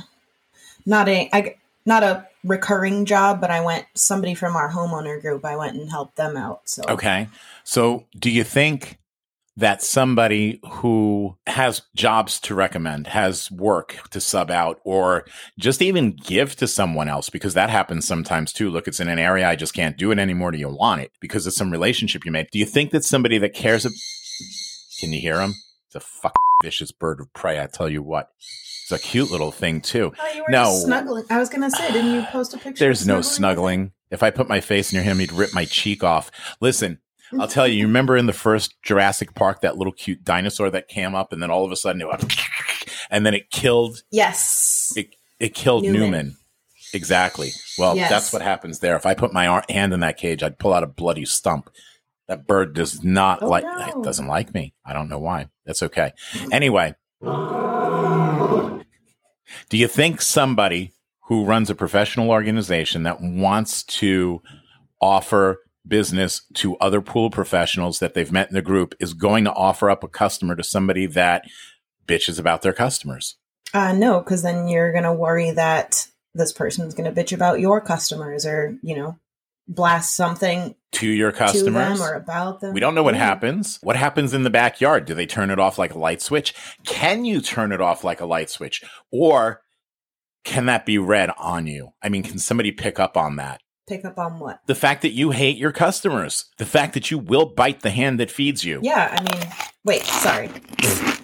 Not 0.86 1.08
a, 1.08 1.28
I, 1.32 1.56
not 1.84 2.02
a 2.02 2.26
recurring 2.44 3.04
job, 3.04 3.40
but 3.40 3.50
I 3.50 3.60
went, 3.60 3.86
somebody 3.94 4.34
from 4.34 4.56
our 4.56 4.70
homeowner 4.70 5.20
group, 5.20 5.44
I 5.44 5.56
went 5.56 5.76
and 5.76 5.90
helped 5.90 6.16
them 6.16 6.36
out. 6.36 6.62
So, 6.64 6.82
Okay. 6.88 7.28
So 7.64 8.06
do 8.18 8.30
you 8.30 8.44
think 8.44 8.98
that 9.58 9.82
somebody 9.82 10.60
who 10.70 11.36
has 11.48 11.82
jobs 11.96 12.38
to 12.40 12.54
recommend, 12.54 13.08
has 13.08 13.50
work 13.50 13.96
to 14.10 14.20
sub 14.20 14.50
out, 14.52 14.80
or 14.84 15.24
just 15.58 15.82
even 15.82 16.12
give 16.12 16.54
to 16.56 16.66
someone 16.68 17.08
else, 17.08 17.28
because 17.28 17.54
that 17.54 17.68
happens 17.68 18.06
sometimes 18.06 18.52
too. 18.52 18.70
Look, 18.70 18.86
it's 18.86 19.00
in 19.00 19.08
an 19.08 19.18
area 19.18 19.48
I 19.48 19.56
just 19.56 19.74
can't 19.74 19.98
do 19.98 20.12
it 20.12 20.18
anymore. 20.20 20.52
Do 20.52 20.58
you 20.58 20.68
want 20.68 21.00
it? 21.02 21.10
Because 21.20 21.46
it's 21.46 21.56
some 21.56 21.72
relationship 21.72 22.24
you 22.24 22.30
made. 22.30 22.46
Do 22.52 22.58
you 22.60 22.66
think 22.66 22.92
that 22.92 23.02
somebody 23.04 23.36
that 23.38 23.52
cares, 23.52 23.84
ab- 23.84 23.92
can 25.00 25.12
you 25.12 25.20
hear 25.20 25.40
him? 25.40 25.54
It's 25.86 25.96
a 25.96 26.00
fucking 26.00 26.36
vicious 26.62 26.92
bird 26.92 27.20
of 27.20 27.32
prey. 27.34 27.60
I 27.60 27.66
tell 27.66 27.88
you 27.88 28.02
what. 28.02 28.30
It's 28.38 28.92
a 28.92 28.98
cute 28.98 29.30
little 29.30 29.50
thing 29.50 29.80
too. 29.80 30.12
Oh, 30.18 30.32
you 30.34 30.42
were 30.42 30.50
No. 30.50 30.72
snuggling. 30.84 31.24
I 31.30 31.38
was 31.38 31.48
going 31.48 31.68
to 31.68 31.76
say, 31.76 31.90
didn't 31.92 32.14
you 32.14 32.22
post 32.30 32.54
a 32.54 32.58
picture? 32.58 32.84
There's 32.84 33.02
of 33.02 33.08
no 33.08 33.20
snuggling? 33.22 33.34
snuggling. 33.90 33.92
If 34.10 34.22
I 34.22 34.30
put 34.30 34.48
my 34.48 34.60
face 34.60 34.92
near 34.92 35.02
him, 35.02 35.18
he'd 35.18 35.32
rip 35.32 35.52
my 35.52 35.64
cheek 35.66 36.02
off. 36.04 36.30
Listen, 36.60 36.98
I'll 37.38 37.48
tell 37.48 37.68
you, 37.68 37.74
you 37.80 37.86
remember 37.86 38.16
in 38.16 38.26
the 38.26 38.32
first 38.32 38.74
Jurassic 38.82 39.34
Park, 39.34 39.60
that 39.60 39.76
little 39.76 39.92
cute 39.92 40.24
dinosaur 40.24 40.70
that 40.70 40.88
came 40.88 41.14
up 41.14 41.32
and 41.32 41.42
then 41.42 41.50
all 41.50 41.64
of 41.64 41.72
a 41.72 41.76
sudden 41.76 42.00
it 42.00 42.08
went, 42.08 42.34
and 43.10 43.26
then 43.26 43.34
it 43.34 43.50
killed, 43.50 44.02
Yes. 44.10 44.92
it, 44.96 45.14
it 45.38 45.54
killed 45.54 45.84
Newman. 45.84 46.00
Newman. 46.00 46.36
Exactly. 46.94 47.50
Well, 47.78 47.96
Yes. 47.96 48.08
that's 48.10 48.32
what 48.32 48.40
happens 48.42 48.78
there. 48.78 48.96
If 48.96 49.04
I 49.04 49.14
put 49.14 49.32
my 49.32 49.62
hand 49.68 49.92
in 49.92 50.00
that 50.00 50.16
cage, 50.16 50.42
I'd 50.42 50.58
pull 50.58 50.72
out 50.72 50.82
a 50.82 50.86
bloody 50.86 51.26
stump. 51.26 51.68
That 52.28 52.46
bird 52.46 52.74
does 52.74 53.02
not 53.04 53.42
Oh, 53.42 53.48
like, 53.48 53.64
no. 53.64 53.86
it 53.86 54.02
doesn't 54.04 54.26
like 54.26 54.54
me. 54.54 54.74
I 54.86 54.92
don't 54.94 55.08
know 55.08 55.18
why. 55.18 55.48
That's 55.66 55.82
okay. 55.82 56.12
Anyway, 56.52 56.94
do 57.22 58.84
you 59.76 59.88
think 59.88 60.22
somebody 60.22 60.92
who 61.26 61.44
runs 61.44 61.68
a 61.68 61.74
professional 61.74 62.30
organization 62.30 63.02
that 63.02 63.20
wants 63.20 63.82
to 63.82 64.40
offer 65.00 65.60
business 65.88 66.42
to 66.54 66.76
other 66.76 67.00
pool 67.00 67.30
professionals 67.30 67.98
that 67.98 68.14
they've 68.14 68.32
met 68.32 68.48
in 68.48 68.54
the 68.54 68.62
group 68.62 68.94
is 69.00 69.14
going 69.14 69.44
to 69.44 69.52
offer 69.52 69.90
up 69.90 70.04
a 70.04 70.08
customer 70.08 70.54
to 70.56 70.62
somebody 70.62 71.06
that 71.06 71.44
bitches 72.06 72.38
about 72.38 72.62
their 72.62 72.72
customers? 72.72 73.36
Uh, 73.74 73.92
no, 73.92 74.20
because 74.20 74.42
then 74.42 74.68
you're 74.68 74.92
going 74.92 75.04
to 75.04 75.12
worry 75.12 75.50
that 75.50 76.06
this 76.34 76.52
person's 76.52 76.94
going 76.94 77.12
to 77.12 77.22
bitch 77.22 77.32
about 77.32 77.60
your 77.60 77.80
customers 77.80 78.46
or, 78.46 78.76
you 78.82 78.96
know, 78.96 79.18
blast 79.66 80.16
something 80.16 80.74
To 80.92 81.06
your 81.06 81.32
to 81.32 81.36
customers? 81.38 81.98
them 81.98 82.00
or 82.00 82.14
about 82.14 82.60
them. 82.60 82.72
We 82.72 82.80
don't 82.80 82.94
know 82.94 83.02
what 83.02 83.14
happens. 83.14 83.78
What 83.82 83.96
happens 83.96 84.32
in 84.32 84.42
the 84.42 84.50
backyard? 84.50 85.04
Do 85.04 85.14
they 85.14 85.26
turn 85.26 85.50
it 85.50 85.58
off 85.58 85.78
like 85.78 85.94
a 85.94 85.98
light 85.98 86.22
switch? 86.22 86.54
Can 86.86 87.24
you 87.26 87.40
turn 87.42 87.72
it 87.72 87.80
off 87.80 88.04
like 88.04 88.20
a 88.20 88.26
light 88.26 88.48
switch? 88.48 88.82
Or 89.10 89.60
can 90.44 90.66
that 90.66 90.86
be 90.86 90.96
read 90.96 91.30
on 91.36 91.66
you? 91.66 91.90
I 92.02 92.08
mean, 92.08 92.22
can 92.22 92.38
somebody 92.38 92.72
pick 92.72 92.98
up 92.98 93.18
on 93.18 93.36
that? 93.36 93.60
Pick 93.88 94.04
up 94.04 94.18
on 94.18 94.38
what? 94.38 94.60
The 94.66 94.74
fact 94.74 95.02
that 95.02 95.10
you 95.12 95.30
hate 95.30 95.56
your 95.56 95.72
customers, 95.72 96.44
the 96.58 96.66
fact 96.66 96.94
that 96.94 97.10
you 97.10 97.18
will 97.18 97.46
bite 97.46 97.80
the 97.80 97.90
hand 97.90 98.20
that 98.20 98.30
feeds 98.30 98.64
you. 98.64 98.80
Yeah, 98.82 99.16
I 99.18 99.22
mean, 99.22 99.52
wait, 99.84 100.02
sorry. 100.02 100.50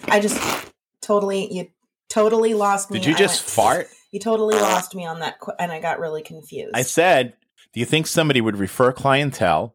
I 0.08 0.20
just 0.20 0.40
totally, 1.02 1.52
you 1.52 1.68
totally 2.08 2.54
lost 2.54 2.90
me. 2.90 2.98
Did 2.98 3.06
you 3.06 3.14
just 3.14 3.42
went- 3.42 3.50
fart? 3.50 3.86
You 4.12 4.20
totally 4.20 4.54
lost 4.54 4.94
me 4.94 5.04
on 5.04 5.18
that, 5.20 5.40
qu- 5.40 5.52
and 5.58 5.72
I 5.72 5.80
got 5.80 5.98
really 5.98 6.22
confused. 6.22 6.70
I 6.74 6.82
said, 6.82 7.34
do 7.72 7.80
you 7.80 7.86
think 7.86 8.06
somebody 8.06 8.40
would 8.40 8.56
refer 8.56 8.92
clientele 8.92 9.74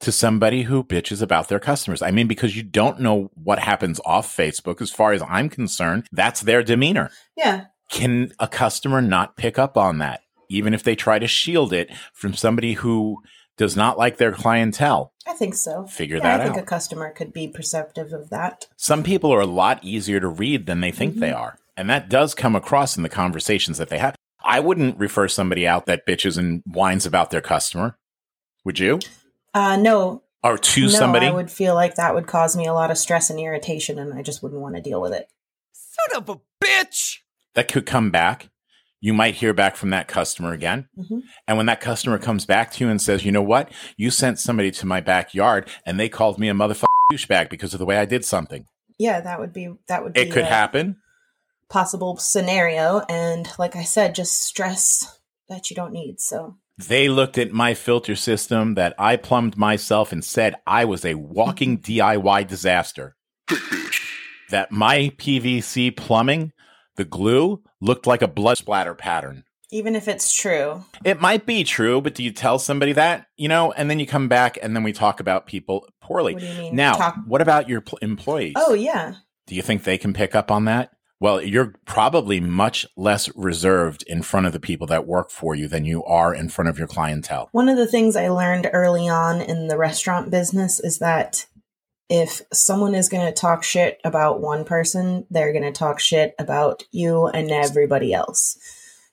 to 0.00 0.10
somebody 0.10 0.62
who 0.62 0.82
bitches 0.82 1.20
about 1.20 1.48
their 1.48 1.60
customers? 1.60 2.00
I 2.00 2.10
mean, 2.10 2.26
because 2.26 2.56
you 2.56 2.62
don't 2.62 3.00
know 3.00 3.30
what 3.34 3.58
happens 3.58 4.00
off 4.06 4.34
Facebook. 4.34 4.80
As 4.80 4.90
far 4.90 5.12
as 5.12 5.20
I'm 5.28 5.50
concerned, 5.50 6.06
that's 6.10 6.40
their 6.40 6.62
demeanor. 6.62 7.10
yeah, 7.36 7.66
Can 7.90 8.32
a 8.40 8.48
customer 8.48 9.02
not 9.02 9.36
pick 9.36 9.58
up 9.58 9.76
on 9.76 9.98
that, 9.98 10.22
even 10.50 10.74
if 10.74 10.82
they 10.82 10.94
try 10.94 11.18
to 11.18 11.26
shield 11.26 11.72
it 11.72 11.90
from 12.12 12.34
somebody 12.34 12.74
who 12.74 13.22
does 13.56 13.76
not 13.76 13.96
like 13.96 14.18
their 14.18 14.32
clientele? 14.32 15.12
I 15.26 15.32
think 15.32 15.54
so. 15.54 15.86
Figure 15.86 16.16
yeah, 16.16 16.22
that 16.22 16.40
I 16.40 16.44
think 16.44 16.56
out. 16.56 16.62
a 16.62 16.66
customer 16.66 17.10
could 17.10 17.32
be 17.32 17.48
perceptive 17.48 18.12
of 18.12 18.30
that. 18.30 18.66
Some 18.76 19.02
people 19.02 19.32
are 19.32 19.40
a 19.40 19.46
lot 19.46 19.82
easier 19.82 20.20
to 20.20 20.28
read 20.28 20.66
than 20.66 20.80
they 20.80 20.90
think 20.90 21.16
they 21.16 21.32
are. 21.32 21.58
And 21.76 21.88
that 21.88 22.10
does 22.10 22.34
come 22.34 22.54
across 22.54 22.96
in 22.96 23.02
the 23.02 23.08
conversations 23.08 23.78
that 23.78 23.88
they 23.88 23.98
have. 23.98 24.16
I 24.42 24.60
wouldn't 24.60 24.98
refer 24.98 25.28
somebody 25.28 25.66
out 25.66 25.86
that 25.86 26.06
bitches 26.06 26.36
and 26.36 26.62
whines 26.66 27.06
about 27.06 27.30
their 27.30 27.40
customer. 27.40 27.98
Would 28.64 28.78
you? 28.78 28.98
Uh, 29.54 29.76
no, 29.76 30.22
Or 30.42 30.58
to 30.58 30.80
no, 30.82 30.88
somebody? 30.88 31.26
I 31.26 31.30
would 31.30 31.50
feel 31.50 31.74
like 31.74 31.94
that 31.94 32.14
would 32.14 32.26
cause 32.26 32.56
me 32.56 32.66
a 32.66 32.74
lot 32.74 32.90
of 32.90 32.98
stress 32.98 33.30
and 33.30 33.38
irritation, 33.38 33.98
and 33.98 34.14
I 34.14 34.22
just 34.22 34.42
wouldn't 34.42 34.60
want 34.60 34.76
to 34.76 34.82
deal 34.82 35.00
with 35.00 35.12
it. 35.12 35.28
Son 35.72 36.22
of 36.22 36.28
a 36.28 36.40
bitch! 36.64 37.18
that 37.54 37.68
could 37.68 37.86
come 37.86 38.10
back. 38.10 38.48
You 39.00 39.14
might 39.14 39.34
hear 39.36 39.54
back 39.54 39.76
from 39.76 39.90
that 39.90 40.08
customer 40.08 40.52
again. 40.52 40.88
Mhm. 40.98 41.22
And 41.48 41.56
when 41.56 41.66
that 41.66 41.80
customer 41.80 42.18
comes 42.18 42.44
back 42.44 42.70
to 42.72 42.84
you 42.84 42.90
and 42.90 43.00
says, 43.00 43.24
you 43.24 43.32
know 43.32 43.42
what? 43.42 43.72
You 43.96 44.10
sent 44.10 44.38
somebody 44.38 44.70
to 44.72 44.86
my 44.86 45.00
backyard 45.00 45.68
and 45.86 45.98
they 45.98 46.08
called 46.08 46.38
me 46.38 46.48
a 46.48 46.52
motherfucking 46.54 46.84
douchebag 47.12 47.48
because 47.48 47.72
of 47.72 47.78
the 47.78 47.86
way 47.86 47.96
I 47.98 48.04
did 48.04 48.24
something. 48.24 48.66
Yeah, 48.98 49.20
that 49.20 49.40
would 49.40 49.52
be 49.54 49.68
that 49.88 50.02
would 50.04 50.12
be 50.12 50.20
It 50.20 50.30
could 50.32 50.42
a 50.42 50.46
happen. 50.46 50.96
possible 51.70 52.16
scenario, 52.18 53.00
and 53.08 53.48
like 53.58 53.74
I 53.76 53.84
said, 53.84 54.14
just 54.14 54.34
stress 54.44 55.18
that 55.48 55.70
you 55.70 55.76
don't 55.76 55.92
need. 55.92 56.20
So 56.20 56.56
They 56.76 57.08
looked 57.08 57.38
at 57.38 57.52
my 57.52 57.74
filter 57.74 58.14
system 58.16 58.74
that 58.74 58.94
I 58.98 59.16
plumbed 59.16 59.56
myself 59.56 60.12
and 60.12 60.22
said 60.24 60.56
I 60.66 60.84
was 60.84 61.04
a 61.04 61.14
walking 61.14 61.78
DIY 61.78 62.44
disaster. 62.46 63.16
that 64.50 64.70
my 64.72 65.10
PVC 65.16 65.90
plumbing, 65.96 66.52
the 66.96 67.04
glue, 67.04 67.62
looked 67.80 68.06
like 68.06 68.22
a 68.22 68.28
blood 68.28 68.58
splatter 68.58 68.94
pattern. 68.94 69.44
even 69.72 69.94
if 69.94 70.08
it's 70.08 70.32
true, 70.32 70.84
It 71.04 71.20
might 71.20 71.46
be 71.46 71.62
true, 71.62 72.00
but 72.00 72.14
do 72.16 72.22
you 72.24 72.32
tell 72.32 72.58
somebody 72.58 72.92
that, 72.94 73.26
you 73.36 73.46
know, 73.48 73.70
and 73.72 73.88
then 73.88 74.00
you 74.00 74.06
come 74.06 74.26
back 74.28 74.58
and 74.60 74.74
then 74.74 74.82
we 74.82 74.92
talk 74.92 75.20
about 75.20 75.46
people 75.46 75.86
poorly. 76.02 76.34
What 76.34 76.40
do 76.42 76.48
you 76.48 76.54
mean? 76.54 76.74
Now, 76.76 76.94
Talk- 76.94 77.18
what 77.26 77.40
about 77.40 77.68
your 77.68 77.80
pl- 77.80 77.98
employees? 78.02 78.54
oh 78.56 78.74
yeah, 78.74 79.14
Do 79.46 79.54
you 79.54 79.62
think 79.62 79.84
they 79.84 79.96
can 79.98 80.12
pick 80.12 80.34
up 80.34 80.50
on 80.50 80.64
that? 80.64 80.90
Well, 81.20 81.40
you're 81.42 81.74
probably 81.84 82.40
much 82.40 82.86
less 82.96 83.28
reserved 83.36 84.02
in 84.06 84.22
front 84.22 84.46
of 84.46 84.52
the 84.52 84.58
people 84.58 84.86
that 84.88 85.06
work 85.06 85.30
for 85.30 85.54
you 85.54 85.68
than 85.68 85.84
you 85.84 86.02
are 86.04 86.34
in 86.34 86.48
front 86.48 86.68
of 86.70 86.78
your 86.78 86.88
clientele. 86.88 87.48
One 87.52 87.68
of 87.68 87.76
the 87.76 87.86
things 87.86 88.16
I 88.16 88.28
learned 88.28 88.68
early 88.72 89.06
on 89.08 89.40
in 89.40 89.68
the 89.68 89.76
restaurant 89.76 90.30
business 90.30 90.80
is 90.80 90.98
that 90.98 91.46
if 92.10 92.42
someone 92.52 92.94
is 92.96 93.08
going 93.08 93.24
to 93.24 93.32
talk 93.32 93.62
shit 93.62 94.00
about 94.04 94.40
one 94.40 94.64
person, 94.64 95.26
they're 95.30 95.52
going 95.52 95.64
to 95.64 95.72
talk 95.72 96.00
shit 96.00 96.34
about 96.40 96.82
you 96.90 97.28
and 97.28 97.50
everybody 97.52 98.12
else. 98.12 98.58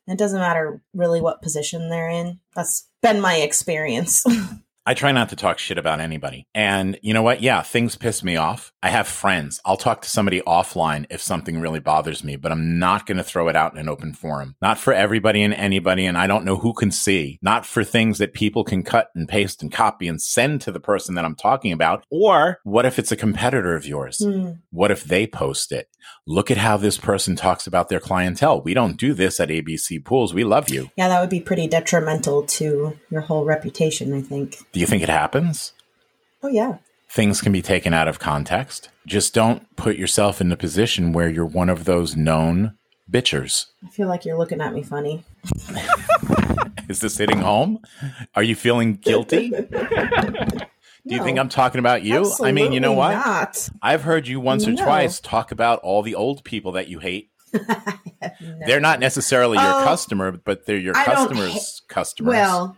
It 0.07 0.17
doesn't 0.17 0.39
matter 0.39 0.81
really 0.93 1.21
what 1.21 1.43
position 1.43 1.89
they're 1.89 2.09
in. 2.09 2.39
That's 2.55 2.89
been 3.03 3.21
my 3.21 3.35
experience. 3.35 4.25
I 4.87 4.93
try 4.93 5.11
not 5.11 5.27
to 5.29 5.35
talk 5.35 5.59
shit 5.59 5.77
about 5.77 5.99
anybody. 5.99 6.47
And 6.55 6.97
you 7.01 7.13
know 7.13 7.21
what? 7.21 7.41
Yeah, 7.41 7.61
things 7.61 7.97
piss 7.97 8.23
me 8.23 8.37
off. 8.37 8.71
I 8.81 8.87
have 8.87 9.05
friends. 9.05 9.59
I'll 9.65 9.75
talk 9.75 10.01
to 10.03 10.09
somebody 10.09 10.39
offline 10.47 11.05
if 11.09 11.21
something 11.21 11.59
really 11.59 11.81
bothers 11.81 12.23
me, 12.23 12.37
but 12.37 12.53
I'm 12.53 12.79
not 12.79 13.05
going 13.05 13.17
to 13.17 13.23
throw 13.23 13.49
it 13.49 13.55
out 13.57 13.73
in 13.73 13.79
an 13.79 13.89
open 13.89 14.13
forum. 14.13 14.55
Not 14.61 14.77
for 14.77 14.93
everybody 14.93 15.43
and 15.43 15.53
anybody. 15.53 16.05
And 16.05 16.17
I 16.17 16.25
don't 16.25 16.45
know 16.45 16.55
who 16.55 16.71
can 16.71 16.91
see. 16.91 17.37
Not 17.41 17.65
for 17.65 17.83
things 17.83 18.17
that 18.19 18.33
people 18.33 18.63
can 18.63 18.81
cut 18.81 19.09
and 19.13 19.27
paste 19.27 19.61
and 19.61 19.73
copy 19.73 20.07
and 20.07 20.21
send 20.21 20.61
to 20.61 20.71
the 20.71 20.79
person 20.79 21.15
that 21.15 21.25
I'm 21.25 21.35
talking 21.35 21.73
about. 21.73 22.05
Or 22.09 22.59
what 22.63 22.85
if 22.85 22.97
it's 22.97 23.11
a 23.11 23.17
competitor 23.17 23.75
of 23.75 23.85
yours? 23.85 24.23
Hmm. 24.23 24.51
What 24.69 24.89
if 24.89 25.03
they 25.03 25.27
post 25.27 25.73
it? 25.73 25.89
Look 26.25 26.51
at 26.51 26.57
how 26.57 26.77
this 26.77 26.97
person 26.97 27.35
talks 27.35 27.67
about 27.67 27.89
their 27.89 27.99
clientele. 27.99 28.61
We 28.61 28.73
don't 28.73 28.97
do 28.97 29.13
this 29.13 29.39
at 29.39 29.49
ABC 29.49 30.03
Pools. 30.03 30.33
We 30.33 30.43
love 30.43 30.69
you. 30.69 30.91
Yeah, 30.95 31.09
that 31.09 31.21
would 31.21 31.29
be 31.29 31.39
pretty 31.39 31.67
detrimental 31.67 32.43
to 32.43 32.97
your 33.09 33.21
whole 33.21 33.45
reputation, 33.45 34.13
I 34.13 34.21
think. 34.21 34.57
Do 34.77 34.81
you 34.81 34.85
think 34.85 35.01
it 35.01 35.09
happens? 35.09 35.73
Oh, 36.43 36.49
yeah. 36.49 36.77
things 37.09 37.41
can 37.41 37.51
be 37.51 37.63
taken 37.63 37.95
out 37.95 38.07
of 38.07 38.19
context. 38.19 38.89
Just 39.07 39.33
don't 39.33 39.75
put 39.75 39.97
yourself 39.97 40.39
in 40.39 40.49
the 40.49 40.55
position 40.55 41.13
where 41.13 41.27
you're 41.27 41.47
one 41.47 41.67
of 41.67 41.85
those 41.85 42.15
known 42.15 42.77
bitchers. 43.11 43.65
I 43.83 43.89
feel 43.89 44.07
like 44.07 44.23
you're 44.23 44.37
looking 44.37 44.61
at 44.61 44.75
me 44.75 44.83
funny. 44.83 45.23
Is 46.89 46.99
this 46.99 47.17
hitting 47.17 47.39
home? 47.39 47.79
Are 48.35 48.43
you 48.43 48.55
feeling 48.55 48.93
guilty? 48.93 49.49
Do 51.07 51.15
you 51.15 51.23
think 51.23 51.39
I'm 51.39 51.49
talking 51.49 51.79
about 51.79 52.03
you? 52.03 52.31
I 52.43 52.51
mean, 52.51 52.71
you 52.71 52.79
know 52.79 52.93
what? 52.93 53.13
Not. 53.13 53.69
I've 53.81 54.03
heard 54.03 54.27
you 54.27 54.39
once 54.39 54.67
or 54.67 54.75
twice 54.75 55.19
talk 55.19 55.51
about 55.51 55.79
all 55.79 56.03
the 56.03 56.13
old 56.13 56.43
people 56.43 56.73
that 56.73 56.87
you 56.87 56.99
hate. 56.99 57.31
No. 58.39 58.59
They're 58.65 58.79
not 58.79 58.99
necessarily 58.99 59.57
your 59.57 59.73
Oh, 59.81 59.83
customer, 59.83 60.31
but 60.31 60.65
they're 60.65 60.77
your 60.77 60.97
I 60.97 61.05
customers' 61.05 61.81
customers. 61.87 62.31
Well, 62.31 62.77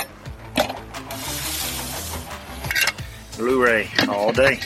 Blu-ray 3.41 3.89
all 4.07 4.31
day. 4.31 4.59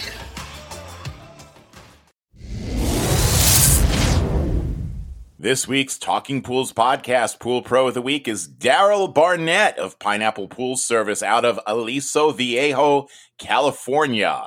This 5.40 5.66
week's 5.66 5.98
Talking 5.98 6.42
Pools 6.42 6.74
podcast 6.74 7.40
pool 7.40 7.62
pro 7.62 7.88
of 7.88 7.94
the 7.94 8.02
week 8.02 8.28
is 8.28 8.50
Daryl 8.50 9.14
Barnett 9.14 9.80
of 9.80 9.98
Pineapple 9.98 10.50
Pool 10.50 10.76
Service 10.76 11.24
out 11.24 11.46
of 11.46 11.58
Aliso 11.66 12.32
Viejo, 12.32 13.08
California. 13.38 14.46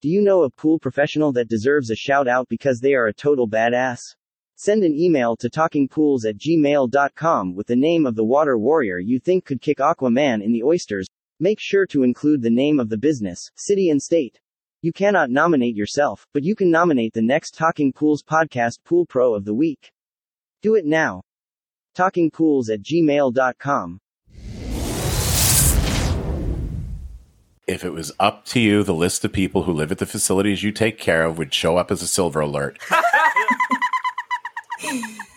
Do 0.00 0.08
you 0.08 0.22
know 0.22 0.44
a 0.44 0.50
pool 0.50 0.78
professional 0.78 1.32
that 1.32 1.48
deserves 1.48 1.90
a 1.90 1.96
shout 1.96 2.28
out 2.28 2.48
because 2.48 2.78
they 2.78 2.94
are 2.94 3.08
a 3.08 3.12
total 3.12 3.48
badass? 3.48 4.14
Send 4.54 4.84
an 4.84 4.94
email 4.94 5.34
to 5.38 5.50
talkingpools 5.50 6.24
at 6.24 6.38
gmail.com 6.38 7.56
with 7.56 7.66
the 7.66 7.74
name 7.74 8.06
of 8.06 8.14
the 8.14 8.24
water 8.24 8.56
warrior 8.56 9.00
you 9.00 9.18
think 9.18 9.44
could 9.44 9.60
kick 9.60 9.78
Aquaman 9.78 10.40
in 10.40 10.52
the 10.52 10.62
oysters. 10.62 11.08
Make 11.42 11.58
sure 11.58 11.86
to 11.86 12.02
include 12.02 12.42
the 12.42 12.50
name 12.50 12.78
of 12.78 12.90
the 12.90 12.98
business, 12.98 13.50
city, 13.56 13.88
and 13.88 14.02
state. 14.02 14.40
You 14.82 14.92
cannot 14.92 15.30
nominate 15.30 15.74
yourself, 15.74 16.26
but 16.34 16.42
you 16.42 16.54
can 16.54 16.70
nominate 16.70 17.14
the 17.14 17.22
next 17.22 17.54
Talking 17.54 17.94
Pools 17.94 18.22
podcast 18.22 18.80
Pool 18.84 19.06
Pro 19.06 19.34
of 19.34 19.46
the 19.46 19.54
Week. 19.54 19.90
Do 20.60 20.74
it 20.74 20.84
now. 20.84 21.22
Talkingpools 21.96 22.68
at 22.68 22.82
gmail.com. 22.82 24.00
If 27.66 27.84
it 27.84 27.92
was 27.94 28.12
up 28.20 28.44
to 28.46 28.60
you, 28.60 28.82
the 28.82 28.92
list 28.92 29.24
of 29.24 29.32
people 29.32 29.62
who 29.62 29.72
live 29.72 29.90
at 29.90 29.96
the 29.96 30.04
facilities 30.04 30.62
you 30.62 30.72
take 30.72 30.98
care 30.98 31.24
of 31.24 31.38
would 31.38 31.54
show 31.54 31.78
up 31.78 31.90
as 31.90 32.02
a 32.02 32.06
silver 32.06 32.40
alert. 32.40 32.78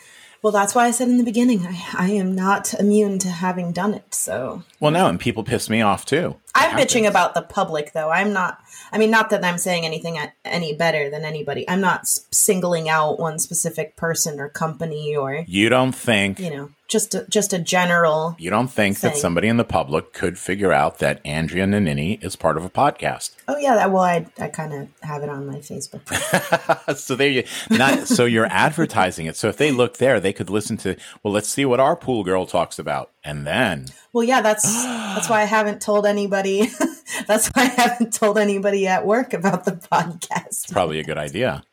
well, 0.44 0.52
that's 0.52 0.76
why 0.76 0.86
I 0.86 0.92
said 0.92 1.08
in 1.08 1.18
the 1.18 1.24
beginning, 1.24 1.66
I, 1.66 1.86
I 1.98 2.10
am 2.12 2.36
not 2.36 2.74
immune 2.74 3.18
to 3.20 3.30
having 3.30 3.72
done 3.72 3.94
it. 3.94 4.14
So 4.14 4.64
Well, 4.82 4.92
no, 4.92 5.08
and 5.08 5.18
people 5.18 5.44
piss 5.46 5.70
me 5.70 5.82
off 5.82 6.06
too. 6.06 6.36
I'm 6.54 6.78
It 6.78 6.90
bitching 6.90 7.08
about 7.08 7.34
the 7.34 7.42
public, 7.42 7.94
though. 7.94 8.10
I'm 8.10 8.34
not. 8.34 8.60
I 8.94 9.00
mean, 9.00 9.10
not 9.10 9.32
that 9.32 9.44
I'm 9.44 9.58
saying 9.58 9.86
anything 9.86 10.20
any 10.46 10.74
better 10.74 11.10
than 11.10 11.26
anybody. 11.26 11.68
I'm 11.68 11.82
not 11.82 12.08
singling 12.08 12.88
out 12.90 13.20
one 13.20 13.40
specific 13.40 13.96
person 13.96 14.40
or 14.40 14.50
company 14.50 15.16
or 15.16 15.44
You 15.48 15.70
don't 15.70 15.94
think 15.94 16.40
you 16.40 16.52
know 16.52 16.70
just 16.88 17.16
a, 17.16 17.26
just 17.28 17.54
a 17.54 17.60
general. 17.60 18.36
you 18.38 18.52
don't 18.52 18.68
think 18.68 19.00
that 19.00 19.18
somebody 19.18 19.48
in 19.48 19.58
the 19.58 19.64
public 19.64 20.14
could 20.14 20.38
figure 20.38 20.72
out 20.72 21.00
that 21.00 21.22
Andrea 21.26 21.66
Nanini 21.66 22.24
is 22.24 22.36
part 22.36 22.56
of 22.56 22.64
a 22.64 22.70
podcast. 22.70 23.32
Oh 23.48 23.58
yeah, 23.58 23.74
that, 23.74 23.92
well 23.92 24.04
I 24.04 24.28
I 24.38 24.50
kind 24.50 24.74
of 24.74 24.88
have 25.02 25.24
it 25.24 25.30
on 25.30 25.48
my 25.48 25.58
Facebook. 25.58 26.96
so 26.98 27.16
there 27.16 27.30
you 27.30 27.44
not 27.72 28.08
so 28.08 28.26
you're 28.26 28.46
advertising 28.46 29.26
it. 29.26 29.36
So 29.36 29.48
if 29.48 29.58
they 29.58 29.72
look 29.72 29.98
there, 29.98 30.20
they 30.20 30.34
could 30.34 30.52
listen 30.52 30.78
to 30.78 30.96
well, 31.24 31.34
let's 31.34 31.50
see 31.50 31.66
what 31.66 31.80
our 31.80 31.96
pool 31.96 32.24
girl 32.24 32.46
talks 32.46 32.78
about. 32.78 33.10
And 33.24 33.48
then 33.48 33.88
Well, 34.12 34.24
yeah, 34.24 34.42
that's 34.42 34.84
that's 34.84 35.30
why 35.30 35.42
I 35.42 35.46
haven't 35.46 35.82
told 35.82 36.06
anybody 36.06 36.70
That's 37.28 37.48
why 37.50 37.64
I 37.64 37.66
haven't 37.66 38.14
told 38.14 38.38
anybody 38.38 38.88
at 38.88 39.06
work 39.06 39.34
about 39.34 39.66
the 39.66 39.72
podcast. 39.72 40.72
Probably 40.72 41.00
a 41.00 41.04
good 41.04 41.18
idea. 41.18 41.64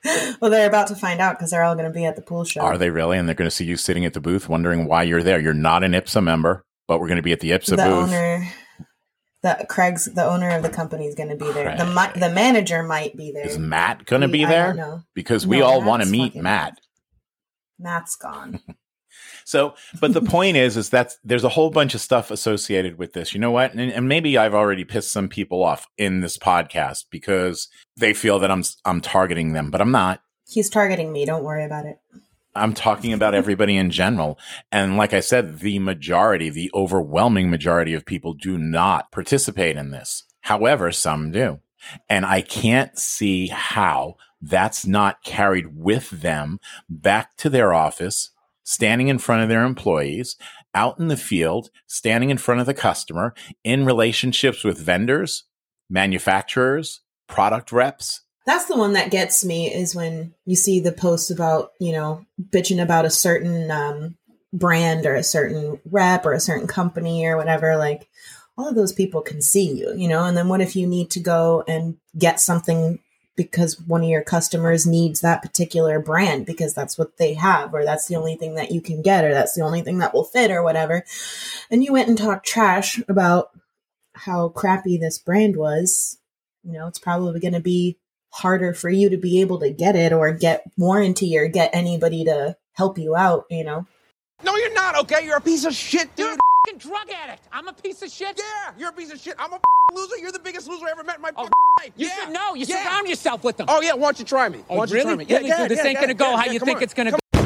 Well, 0.41 0.51
they're 0.51 0.69
about 0.69 0.89
to 0.89 0.95
find 0.95 1.21
out 1.21 1.39
because 1.39 1.51
they're 1.51 1.63
all 1.63 1.75
going 1.75 1.87
to 1.87 1.93
be 1.93 2.05
at 2.05 2.17
the 2.17 2.23
pool 2.23 2.45
show. 2.45 2.61
Are 2.61 2.79
they 2.79 2.91
really? 2.91 3.19
And 3.19 3.29
they're 3.29 3.35
going 3.35 3.51
to 3.51 3.55
see 3.55 3.65
you 3.65 3.77
sitting 3.77 4.05
at 4.05 4.15
the 4.15 4.21
booth 4.21 4.49
wondering 4.49 4.87
why 4.87 5.03
you're 5.03 5.23
there. 5.23 5.41
You're 5.41 5.55
not 5.55 5.85
an 5.85 5.93
IPSSA 5.93 6.23
member, 6.23 6.65
but 6.89 7.01
we're 7.01 7.09
going 7.09 7.17
to 7.17 7.23
be 7.23 7.33
at 7.33 7.41
the 7.41 7.51
IPSSA 7.51 7.71
the 7.71 7.77
booth. 7.77 8.09
owner, 8.09 8.49
the 9.43 9.67
Craig's, 9.69 10.07
the 10.07 10.25
owner 10.25 10.51
of 10.51 10.63
the 10.63 10.71
company 10.71 11.07
is 11.07 11.15
going 11.15 11.31
to 11.31 11.37
be 11.37 11.51
there. 11.53 11.77
The 11.77 12.13
the 12.17 12.31
manager 12.31 12.83
might 12.83 13.17
be 13.17 13.33
there. 13.33 13.47
Is 13.47 13.59
Matt 13.59 14.05
going 14.07 14.23
to 14.23 14.29
be 14.29 14.45
there? 14.45 15.03
Because 15.15 15.47
we 15.47 15.63
all 15.63 15.83
want 15.83 16.03
to 16.03 16.09
meet 16.09 16.35
Matt. 16.35 16.79
Matt's 17.79 18.17
gone. 18.17 18.61
So, 19.45 19.75
but 20.01 20.13
the 20.13 20.23
point 20.23 20.57
is, 20.57 20.77
is 20.77 20.91
that 20.91 21.15
there's 21.25 21.45
a 21.45 21.49
whole 21.49 21.71
bunch 21.71 21.95
of 21.95 22.01
stuff 22.01 22.31
associated 22.31 22.99
with 22.99 23.13
this. 23.13 23.35
You 23.35 23.41
know 23.41 23.51
what? 23.51 23.75
And, 23.75 23.93
and 23.93 24.09
maybe 24.09 24.37
I've 24.39 24.55
already 24.55 24.85
pissed 24.85 25.13
some 25.13 25.29
people 25.29 25.63
off 25.63 25.87
in 25.99 26.21
this 26.21 26.39
podcast 26.39 27.07
because 27.11 27.69
they 27.97 28.15
feel 28.15 28.39
that 28.39 28.51
I'm 28.51 28.65
I'm 28.85 29.01
targeting 29.01 29.53
them, 29.53 29.71
but 29.71 29.81
I'm 29.81 29.93
not. 29.93 30.23
He's 30.49 30.71
targeting 30.71 31.13
me. 31.13 31.25
Don't 31.25 31.45
worry 31.45 31.65
about 31.65 31.87
it. 31.87 31.99
I'm 32.55 32.75
talking 32.75 33.13
about 33.13 33.35
everybody 33.35 33.77
in 33.77 33.91
general. 33.91 34.39
And 34.73 34.97
like 34.97 35.13
I 35.13 35.21
said, 35.21 35.61
the 35.61 35.79
majority, 35.79 36.51
the 36.51 36.71
overwhelming 36.75 37.49
majority 37.49 37.95
of 37.95 38.05
people 38.05 38.35
do 38.35 38.59
not 38.59 39.13
participate 39.13 39.77
in 39.77 39.91
this. 39.91 40.25
However, 40.41 40.91
some 40.91 41.31
do. 41.31 41.61
And 42.09 42.27
I 42.27 42.43
can't 42.43 42.99
see 42.99 43.47
how 43.49 44.17
that's 44.43 44.87
not 44.87 45.23
carried 45.23 45.77
with 45.77 46.11
them 46.11 46.59
back 46.89 47.37
to 47.37 47.51
their 47.51 47.73
office, 47.73 48.31
standing 48.71 49.09
in 49.09 49.19
front 49.19 49.43
of 49.43 49.49
their 49.49 49.65
employees, 49.65 50.37
out 50.77 50.97
in 51.01 51.09
the 51.09 51.17
field, 51.17 51.71
standing 51.89 52.31
in 52.31 52.39
front 52.39 52.61
of 52.61 52.67
the 52.67 52.73
customer, 52.73 53.35
in 53.65 53.85
relationships 53.85 54.63
with 54.63 54.79
vendors, 54.79 55.43
manufacturers, 55.89 57.01
product 57.27 57.73
reps. 57.73 58.23
That's 58.47 58.67
the 58.67 58.77
one 58.77 58.93
that 58.93 59.11
gets 59.11 59.45
me 59.45 59.75
is 59.75 59.97
when 59.97 60.35
you 60.47 60.55
see 60.55 60.79
the 60.79 60.93
posts 60.93 61.33
about, 61.33 61.73
you 61.81 61.91
know, 61.91 62.25
bitching 62.41 62.81
about 62.81 63.05
a 63.05 63.11
certain 63.11 63.73
um, 63.73 64.17
brand 64.53 65.05
or 65.05 65.17
a 65.17 65.25
certain 65.25 65.81
rep 65.85 66.25
or 66.25 66.33
a 66.33 66.41
certain 66.41 66.69
company 66.69 67.27
or 67.27 67.37
whatever. 67.37 67.77
Like, 67.77 68.09
all 68.57 68.69
of 68.69 68.77
those 68.77 68.93
people 68.93 69.21
can 69.21 69.43
see 69.43 69.73
you, 69.73 69.93
you 69.97 70.07
know, 70.07 70.25
and 70.25 70.37
then 70.37 70.47
what 70.47 70.61
if 70.61 70.77
you 70.77 70.87
need 70.87 71.11
to 71.11 71.21
go 71.21 71.65
and 71.67 71.97
get 72.17 72.39
something 72.39 73.01
because 73.45 73.81
one 73.81 74.03
of 74.03 74.09
your 74.09 74.23
customers 74.23 74.87
needs 74.87 75.21
that 75.21 75.41
particular 75.41 75.99
brand 75.99 76.45
because 76.45 76.75
that's 76.75 76.99
what 76.99 77.17
they 77.17 77.33
have 77.35 77.73
or 77.73 77.85
that's 77.85 78.07
the 78.07 78.17
only 78.17 78.37
thing 78.37 78.55
that 78.57 78.71
you 78.71 78.83
can 78.83 79.01
get 79.01 79.25
or 79.25 79.33
that's 79.33 79.55
the 79.55 79.63
only 79.63 79.81
thing 79.81 79.99
that 79.99 80.13
will 80.13 80.25
fit 80.25 80.51
or 80.51 80.63
whatever. 80.63 81.05
And 81.71 81.83
you 81.83 81.93
went 81.93 82.09
and 82.09 82.19
talked 82.19 82.47
trash 82.47 83.01
about 83.09 83.51
how 84.15 84.51
crappy 84.51 84.99
this 84.99 85.19
brand 85.19 85.57
was. 85.57 86.19
You 86.65 86.73
know, 86.73 86.87
it's 86.87 86.99
probably 86.99 87.41
going 87.41 87.55
to 87.55 87.61
be 87.61 87.97
harder 88.33 88.75
for 88.75 88.91
you 88.91 89.09
to 89.09 89.17
be 89.17 89.41
able 89.41 89.59
to 89.61 89.71
get 89.71 89.97
it 89.97 90.13
or 90.13 90.31
get 90.33 90.63
warranty 90.77 91.39
or 91.39 91.49
get 91.49 91.71
anybody 91.73 92.25
to 92.25 92.57
help 92.75 92.99
you 92.99 93.17
out, 93.17 93.47
you 93.51 93.65
know. 93.65 93.87
No, 94.45 94.55
you're 94.57 94.75
not, 94.75 94.99
okay? 94.99 95.25
You're 95.25 95.39
a 95.39 95.41
piece 95.41 95.65
of 95.65 95.75
shit, 95.75 96.15
dude. 96.15 96.27
You're 96.27 96.33
a 96.33 96.35
f***ing 96.35 96.79
drug 96.79 97.11
addict. 97.11 97.49
I'm 97.53 97.69
a 97.69 97.73
piece 97.73 98.03
of 98.03 98.11
shit. 98.11 98.39
Yeah, 98.39 98.73
you're 98.79 98.91
a 98.91 98.93
piece 98.93 99.13
of 99.13 99.19
shit. 99.19 99.35
I'm 99.39 99.53
a 99.53 99.57
f- 99.57 99.63
loser. 99.95 100.17
You're 100.19 100.33
the 100.33 100.39
biggest 100.39 100.69
loser 100.69 100.87
I 100.87 100.91
ever 100.91 101.05
met 101.05 101.17
in 101.17 101.23
my 101.23 101.31
Oh, 101.37 101.49
life. 101.79 101.93
You 101.97 102.07
yeah. 102.09 102.15
should 102.25 102.33
know. 102.33 102.55
You 102.55 102.67
yeah. 102.67 102.83
surround 102.85 103.09
yourself 103.09 103.45
with 103.45 103.57
them. 103.57 103.67
Oh, 103.69 103.81
yeah, 103.81 103.95
why 103.95 104.01
don't 104.09 104.19
you 104.19 104.25
try 104.25 104.49
me? 104.49 104.61
Oh, 104.69 104.77
why 104.77 104.87
don't 104.87 104.95
really? 104.95 104.99
you 104.99 105.05
try 105.05 105.17
me? 105.17 105.25
Really, 105.35 105.49
yeah, 105.49 105.59
dude, 105.59 105.71
this 105.71 105.79
yeah, 105.79 105.85
ain't 105.87 105.95
yeah, 105.95 106.01
gonna 106.01 106.15
go 106.15 106.31
yeah, 106.31 106.37
how 106.37 106.45
yeah, 106.47 106.53
you 106.53 106.59
think 106.61 106.77
on. 106.79 106.83
it's 106.83 106.95
gonna 106.95 107.11
Come 107.11 107.21
go. 107.33 107.41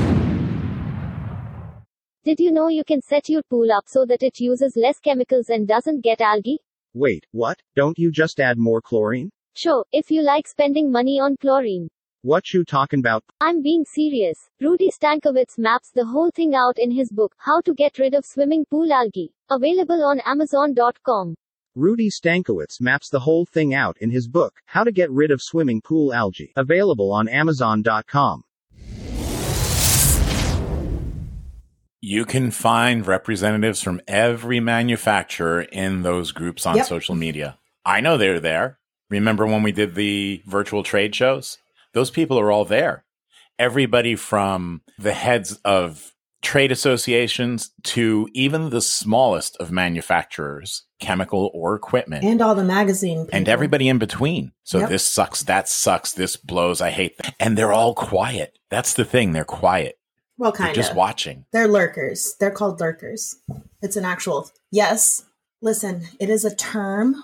Did 2.24 2.40
you 2.40 2.50
know 2.52 2.68
you 2.68 2.84
can 2.84 3.02
set 3.02 3.28
your 3.28 3.42
pool 3.50 3.70
up 3.70 3.84
so 3.86 4.06
that 4.06 4.22
it 4.22 4.40
uses 4.40 4.76
less 4.76 4.98
chemicals 4.98 5.50
and 5.50 5.68
doesn't 5.68 6.02
get 6.02 6.20
algae? 6.22 6.58
Wait, 6.94 7.26
what? 7.32 7.58
Don't 7.76 7.98
you 7.98 8.10
just 8.10 8.40
add 8.40 8.56
more 8.56 8.80
chlorine? 8.80 9.30
Sure, 9.54 9.84
if 9.92 10.10
you 10.10 10.22
like 10.22 10.48
spending 10.48 10.90
money 10.90 11.20
on 11.20 11.36
chlorine. 11.36 11.88
What 12.22 12.54
you 12.54 12.64
talking 12.64 13.00
about? 13.00 13.22
I'm 13.42 13.60
being 13.60 13.84
serious. 13.84 14.48
Rudy 14.58 14.90
Stankowitz 14.90 15.59
maps 15.59 15.90
the 15.94 16.07
whole 16.07 16.30
thing 16.35 16.54
out 16.54 16.78
in 16.78 16.90
his 16.90 17.11
book, 17.12 17.35
How 17.38 17.61
to 17.61 17.74
Get 17.74 17.98
Rid 17.98 18.14
of 18.14 18.24
Swimming 18.24 18.64
Pool 18.70 18.90
Algae. 18.90 19.30
Available 19.50 20.02
on 20.02 20.20
Amazon.com. 20.20 21.35
Rudy 21.76 22.08
Stankowitz 22.08 22.80
maps 22.80 23.08
the 23.08 23.20
whole 23.20 23.44
thing 23.44 23.74
out 23.74 23.96
in 24.00 24.10
his 24.10 24.28
book, 24.28 24.60
How 24.66 24.84
to 24.84 24.92
Get 24.92 25.10
Rid 25.10 25.32
of 25.32 25.42
Swimming 25.42 25.80
Pool 25.80 26.14
Algae. 26.14 26.52
Available 26.54 27.10
on 27.12 27.26
Amazon.com. 27.28 28.44
You 32.00 32.26
can 32.26 32.50
find 32.52 33.04
representatives 33.06 33.82
from 33.82 34.00
every 34.06 34.60
manufacturer 34.60 35.62
in 35.62 36.02
those 36.02 36.30
groups 36.32 36.64
on 36.66 36.76
Yep. 36.76 36.87
social 36.87 37.14
media. 37.14 37.58
I 37.84 38.00
know 38.00 38.16
they're 38.16 38.38
there. 38.40 38.78
Remember 39.10 39.44
when 39.46 39.62
we 39.62 39.72
did 39.72 39.94
the 39.94 40.42
virtual 40.46 40.82
trade 40.84 41.14
shows? 41.14 41.58
Those 41.92 42.10
people 42.10 42.38
are 42.38 42.52
all 42.52 42.64
there. 42.64 43.04
Everybody 43.58 44.14
from 44.16 44.82
the 44.98 45.12
heads 45.12 45.58
of 45.64 46.12
trade 46.42 46.70
associations 46.70 47.70
to 47.82 48.28
even 48.34 48.68
the 48.70 48.82
smallest 48.82 49.56
of 49.56 49.72
manufacturers, 49.72 50.82
chemical 51.05 51.51
or 51.55 51.75
equipment, 51.77 52.25
And 52.25 52.40
all 52.43 52.55
the 52.55 52.64
magazine 52.64 53.25
people. 53.27 53.37
and 53.37 53.49
everybody 53.49 53.88
in 53.88 53.99
between. 53.99 54.53
So 54.64 54.79
Yep. 54.81 54.88
this 54.88 55.07
sucks, 55.07 55.43
that 55.45 55.69
sucks, 55.69 56.12
this 56.12 56.37
blows, 56.37 56.81
I 56.81 56.90
hate 56.90 57.17
that. 57.19 57.35
And 57.38 57.57
they're 57.57 57.73
all 57.73 57.95
quiet. 57.95 58.59
That's 58.71 58.95
the 58.95 59.05
thing. 59.05 59.33
They're 59.33 59.45
quiet. 59.45 59.97
Well, 60.38 60.51
They're 60.51 60.64
kind 60.67 60.75
just 60.75 60.90
of. 60.93 60.97
watching. 60.97 61.45
They're 61.53 61.69
lurkers. 61.69 62.35
They're 62.40 62.51
called 62.51 62.81
lurkers. 62.81 63.37
It's 63.83 63.97
an 63.97 64.05
actual. 64.05 64.51
Yes. 64.73 65.23
Listen, 65.62 66.09
it 66.19 66.29
is 66.29 66.45
a 66.45 66.55
term 66.55 67.23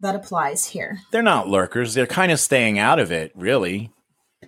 that 0.00 0.14
applies 0.16 0.66
here. 0.66 0.98
They're 1.12 1.22
not 1.22 1.48
lurkers. 1.48 1.94
They're 1.94 2.06
kind 2.06 2.32
of 2.32 2.40
staying 2.40 2.78
out 2.78 2.98
of 2.98 3.12
it, 3.12 3.32
really. 3.36 3.92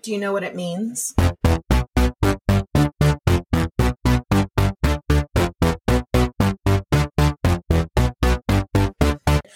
Do 0.03 0.11
you 0.13 0.19
know 0.19 0.33
what 0.33 0.43
it 0.45 0.55
means? 0.57 1.15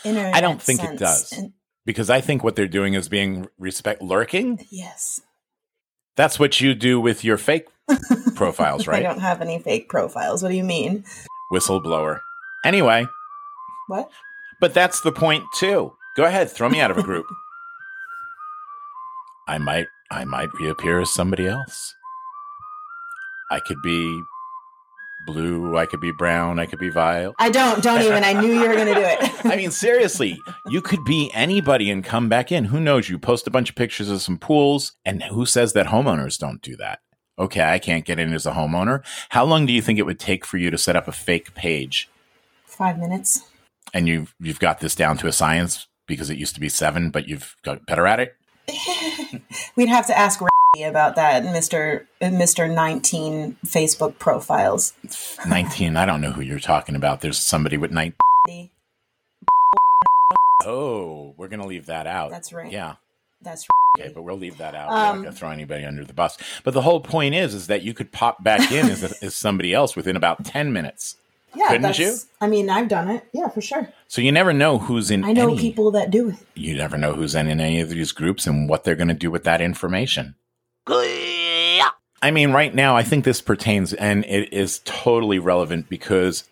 I 0.04 0.40
don't 0.40 0.60
think 0.60 0.82
it 0.82 0.98
does. 0.98 1.32
And- 1.32 1.52
Because 1.86 2.10
I 2.10 2.20
think 2.20 2.42
what 2.44 2.56
they're 2.56 2.66
doing 2.68 2.94
is 2.94 3.08
being 3.08 3.48
respect 3.58 4.02
lurking. 4.02 4.64
yes. 4.70 5.20
That's 6.16 6.38
what 6.38 6.60
you 6.60 6.74
do 6.74 7.00
with 7.00 7.24
your 7.24 7.36
fake 7.36 7.66
profiles, 8.36 8.86
right? 8.86 9.00
I 9.00 9.02
don't 9.02 9.18
have 9.20 9.40
any 9.40 9.58
fake 9.58 9.88
profiles. 9.88 10.42
What 10.44 10.50
do 10.50 10.54
you 10.56 10.62
mean? 10.64 11.04
Whistleblower. 11.52 12.20
Anyway, 12.64 13.06
What? 13.88 14.10
but 14.60 14.74
that's 14.74 15.00
the 15.00 15.10
point 15.12 15.42
too. 15.56 15.92
Go 16.16 16.24
ahead, 16.24 16.48
throw 16.50 16.68
me 16.68 16.80
out 16.80 16.92
of 16.92 16.98
a 16.98 17.02
group. 17.02 17.26
I 19.48 19.58
might 19.58 19.86
I 20.10 20.24
might 20.24 20.52
reappear 20.54 21.00
as 21.00 21.12
somebody 21.12 21.46
else. 21.46 21.94
I 23.50 23.60
could 23.60 23.80
be 23.82 24.22
blue, 25.26 25.76
I 25.76 25.86
could 25.86 26.00
be 26.00 26.12
brown, 26.12 26.58
I 26.58 26.66
could 26.66 26.78
be 26.78 26.90
vile. 26.90 27.34
I 27.38 27.50
don't. 27.50 27.82
Don't 27.82 28.02
even. 28.02 28.24
I 28.24 28.32
knew 28.32 28.52
you 28.52 28.68
were 28.68 28.74
going 28.74 28.86
to 28.86 28.94
do 28.94 29.00
it. 29.02 29.32
I 29.44 29.56
mean, 29.56 29.70
seriously, 29.70 30.38
you 30.68 30.80
could 30.80 31.04
be 31.04 31.30
anybody 31.34 31.90
and 31.90 32.04
come 32.04 32.28
back 32.28 32.52
in. 32.52 32.66
Who 32.66 32.80
knows? 32.80 33.08
You 33.08 33.18
post 33.18 33.46
a 33.46 33.50
bunch 33.50 33.70
of 33.70 33.76
pictures 33.76 34.10
of 34.10 34.22
some 34.22 34.38
pools, 34.38 34.92
and 35.04 35.22
who 35.24 35.46
says 35.46 35.72
that 35.72 35.86
homeowners 35.86 36.38
don't 36.38 36.62
do 36.62 36.76
that? 36.76 37.00
Okay, 37.38 37.62
I 37.62 37.78
can't 37.78 38.04
get 38.04 38.20
in 38.20 38.32
as 38.32 38.46
a 38.46 38.52
homeowner. 38.52 39.04
How 39.30 39.44
long 39.44 39.66
do 39.66 39.72
you 39.72 39.82
think 39.82 39.98
it 39.98 40.06
would 40.06 40.20
take 40.20 40.44
for 40.44 40.56
you 40.56 40.70
to 40.70 40.78
set 40.78 40.96
up 40.96 41.08
a 41.08 41.12
fake 41.12 41.54
page? 41.54 42.08
Five 42.64 42.98
minutes. 42.98 43.42
And 43.92 44.08
you've 44.08 44.34
you've 44.40 44.60
got 44.60 44.80
this 44.80 44.94
down 44.94 45.16
to 45.18 45.26
a 45.26 45.32
science 45.32 45.88
because 46.06 46.30
it 46.30 46.38
used 46.38 46.54
to 46.54 46.60
be 46.60 46.68
seven, 46.68 47.10
but 47.10 47.28
you've 47.28 47.56
got 47.62 47.86
better 47.86 48.06
at 48.06 48.20
it. 48.20 48.36
We'd 49.76 49.88
have 49.88 50.06
to 50.06 50.18
ask 50.18 50.40
about 50.82 51.16
that, 51.16 51.44
Mister 51.44 52.08
Mister 52.20 52.66
Nineteen 52.68 53.56
Facebook 53.64 54.18
profiles. 54.18 54.92
Nineteen. 55.46 55.96
I 55.96 56.04
don't 56.06 56.20
know 56.20 56.32
who 56.32 56.42
you're 56.42 56.58
talking 56.58 56.96
about. 56.96 57.20
There's 57.20 57.38
somebody 57.38 57.76
with 57.76 57.92
19 57.92 58.14
Oh, 60.64 61.34
we're 61.36 61.48
gonna 61.48 61.66
leave 61.66 61.86
that 61.86 62.06
out. 62.06 62.30
That's 62.30 62.52
right. 62.52 62.72
Yeah. 62.72 62.96
That's 63.42 63.66
Okay, 63.96 64.10
but 64.12 64.22
we'll 64.22 64.36
leave 64.36 64.58
that 64.58 64.74
out. 64.74 64.90
Um, 64.90 64.96
We're 64.96 65.04
not 65.04 65.14
going 65.14 65.32
to 65.34 65.38
throw 65.38 65.50
anybody 65.50 65.84
under 65.84 66.04
the 66.04 66.12
bus. 66.12 66.36
But 66.64 66.74
the 66.74 66.82
whole 66.82 67.00
point 67.00 67.36
is, 67.36 67.54
is 67.54 67.68
that 67.68 67.82
you 67.82 67.94
could 67.94 68.10
pop 68.10 68.42
back 68.42 68.72
in 68.72 68.90
as, 68.90 69.04
as 69.22 69.36
somebody 69.36 69.72
else 69.72 69.94
within 69.94 70.16
about 70.16 70.44
ten 70.44 70.72
minutes. 70.72 71.16
yeah. 71.54 71.68
Couldn't 71.68 71.96
you? 71.98 72.16
I 72.40 72.48
mean, 72.48 72.70
I've 72.70 72.88
done 72.88 73.08
it. 73.08 73.24
Yeah, 73.32 73.48
for 73.50 73.60
sure. 73.60 73.88
So 74.08 74.20
you 74.20 74.32
never 74.32 74.52
know 74.52 74.78
who's 74.78 75.12
in. 75.12 75.22
I 75.22 75.32
know 75.32 75.50
any, 75.50 75.58
people 75.60 75.92
that 75.92 76.10
do 76.10 76.30
it. 76.30 76.36
You 76.56 76.74
never 76.76 76.98
know 76.98 77.12
who's 77.12 77.36
in, 77.36 77.46
in 77.46 77.60
any 77.60 77.80
of 77.80 77.88
these 77.88 78.10
groups 78.10 78.48
and 78.48 78.68
what 78.68 78.82
they're 78.82 78.96
going 78.96 79.08
to 79.08 79.14
do 79.14 79.30
with 79.30 79.44
that 79.44 79.60
information. 79.60 80.34
I 82.22 82.30
mean, 82.30 82.52
right 82.52 82.74
now, 82.74 82.96
I 82.96 83.02
think 83.02 83.24
this 83.24 83.40
pertains 83.40 83.92
and 83.92 84.24
it 84.24 84.52
is 84.52 84.80
totally 84.84 85.38
relevant 85.38 85.88
because 85.88 86.44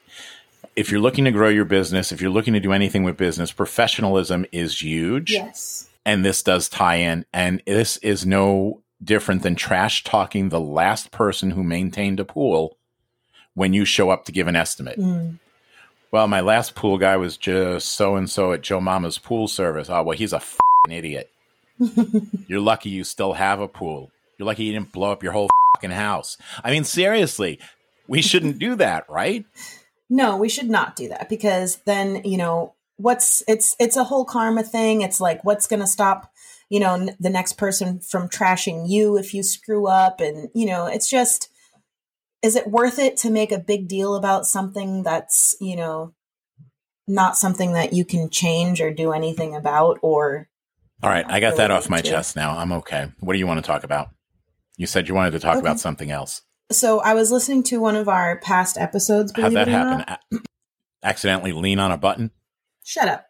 if 0.76 0.90
you're 0.90 1.00
looking 1.00 1.24
to 1.24 1.30
grow 1.30 1.48
your 1.48 1.64
business, 1.64 2.12
if 2.12 2.20
you're 2.20 2.30
looking 2.30 2.54
to 2.54 2.60
do 2.60 2.72
anything 2.72 3.04
with 3.04 3.16
business, 3.16 3.52
professionalism 3.52 4.44
is 4.52 4.82
huge. 4.82 5.30
Yes. 5.32 5.88
and 6.04 6.24
this 6.24 6.42
does 6.42 6.68
tie 6.68 6.96
in 6.96 7.24
and 7.32 7.62
this 7.66 7.96
is 7.98 8.26
no 8.26 8.80
different 9.02 9.42
than 9.42 9.54
trash 9.54 10.04
talking 10.04 10.48
the 10.48 10.60
last 10.60 11.10
person 11.10 11.50
who 11.52 11.62
maintained 11.62 12.20
a 12.20 12.24
pool 12.24 12.76
when 13.54 13.72
you 13.72 13.84
show 13.84 14.10
up 14.10 14.24
to 14.24 14.32
give 14.32 14.48
an 14.48 14.56
estimate 14.56 14.98
Mm. 14.98 15.38
Well, 16.10 16.28
my 16.28 16.40
last 16.42 16.74
pool 16.74 16.98
guy 16.98 17.16
was 17.16 17.38
just 17.38 17.88
so 17.88 18.16
and 18.16 18.28
so 18.28 18.52
at 18.52 18.60
Joe 18.60 18.82
Mama's 18.82 19.16
pool 19.16 19.48
service. 19.48 19.88
Oh, 19.88 20.02
well, 20.02 20.16
he's 20.18 20.34
a 20.34 20.40
fing 20.40 20.90
idiot. 20.90 21.30
You're 22.46 22.60
lucky 22.60 22.90
you 22.90 23.02
still 23.04 23.32
have 23.32 23.60
a 23.60 23.66
pool. 23.68 24.10
You're 24.38 24.46
lucky 24.46 24.64
you 24.64 24.72
didn't 24.72 24.92
blow 24.92 25.12
up 25.12 25.22
your 25.22 25.32
whole 25.32 25.48
fucking 25.76 25.90
house. 25.90 26.36
I 26.64 26.70
mean, 26.70 26.84
seriously, 26.84 27.58
we 28.08 28.22
shouldn't 28.22 28.58
do 28.58 28.74
that, 28.76 29.08
right? 29.08 29.44
No, 30.10 30.36
we 30.36 30.48
should 30.48 30.68
not 30.68 30.96
do 30.96 31.08
that 31.08 31.28
because 31.28 31.76
then, 31.86 32.22
you 32.24 32.36
know, 32.36 32.74
what's 32.96 33.42
it's 33.48 33.74
it's 33.78 33.96
a 33.96 34.04
whole 34.04 34.24
karma 34.24 34.62
thing. 34.62 35.02
It's 35.02 35.20
like 35.20 35.44
what's 35.44 35.66
going 35.66 35.80
to 35.80 35.86
stop, 35.86 36.30
you 36.68 36.80
know, 36.80 36.94
n- 36.94 37.16
the 37.18 37.30
next 37.30 37.54
person 37.54 38.00
from 38.00 38.28
trashing 38.28 38.88
you 38.88 39.16
if 39.16 39.32
you 39.32 39.42
screw 39.42 39.86
up 39.86 40.20
and, 40.20 40.50
you 40.54 40.66
know, 40.66 40.86
it's 40.86 41.08
just 41.08 41.48
is 42.42 42.56
it 42.56 42.66
worth 42.66 42.98
it 42.98 43.16
to 43.18 43.30
make 43.30 43.52
a 43.52 43.58
big 43.58 43.88
deal 43.88 44.16
about 44.16 44.46
something 44.46 45.02
that's, 45.02 45.54
you 45.60 45.76
know, 45.76 46.12
not 47.06 47.36
something 47.36 47.72
that 47.72 47.92
you 47.92 48.04
can 48.04 48.30
change 48.30 48.80
or 48.80 48.92
do 48.92 49.12
anything 49.12 49.54
about 49.54 49.98
or 50.02 50.48
All 51.02 51.10
right, 51.10 51.24
I 51.28 51.40
got 51.40 51.56
that 51.56 51.70
off 51.70 51.88
my 51.88 52.00
chest 52.00 52.36
now. 52.36 52.56
I'm 52.56 52.72
okay. 52.72 53.10
What 53.20 53.32
do 53.32 53.38
you 53.38 53.46
want 53.46 53.58
to 53.58 53.66
talk 53.66 53.84
about? 53.84 54.10
You 54.82 54.88
said 54.88 55.08
you 55.08 55.14
wanted 55.14 55.30
to 55.30 55.38
talk 55.38 55.52
Okay. 55.58 55.60
about 55.60 55.78
something 55.78 56.10
else. 56.10 56.42
So 56.72 56.98
I 56.98 57.14
was 57.14 57.30
listening 57.30 57.62
to 57.64 57.78
one 57.80 57.94
of 57.94 58.08
our 58.08 58.40
past 58.40 58.76
episodes. 58.76 59.32
How'd 59.36 59.52
that 59.52 59.68
happen? 59.68 60.18
A- 60.32 60.38
accidentally 61.06 61.52
lean 61.52 61.78
on 61.78 61.92
a 61.92 61.96
button? 61.96 62.32
Shut 62.82 63.06
up. 63.06 63.26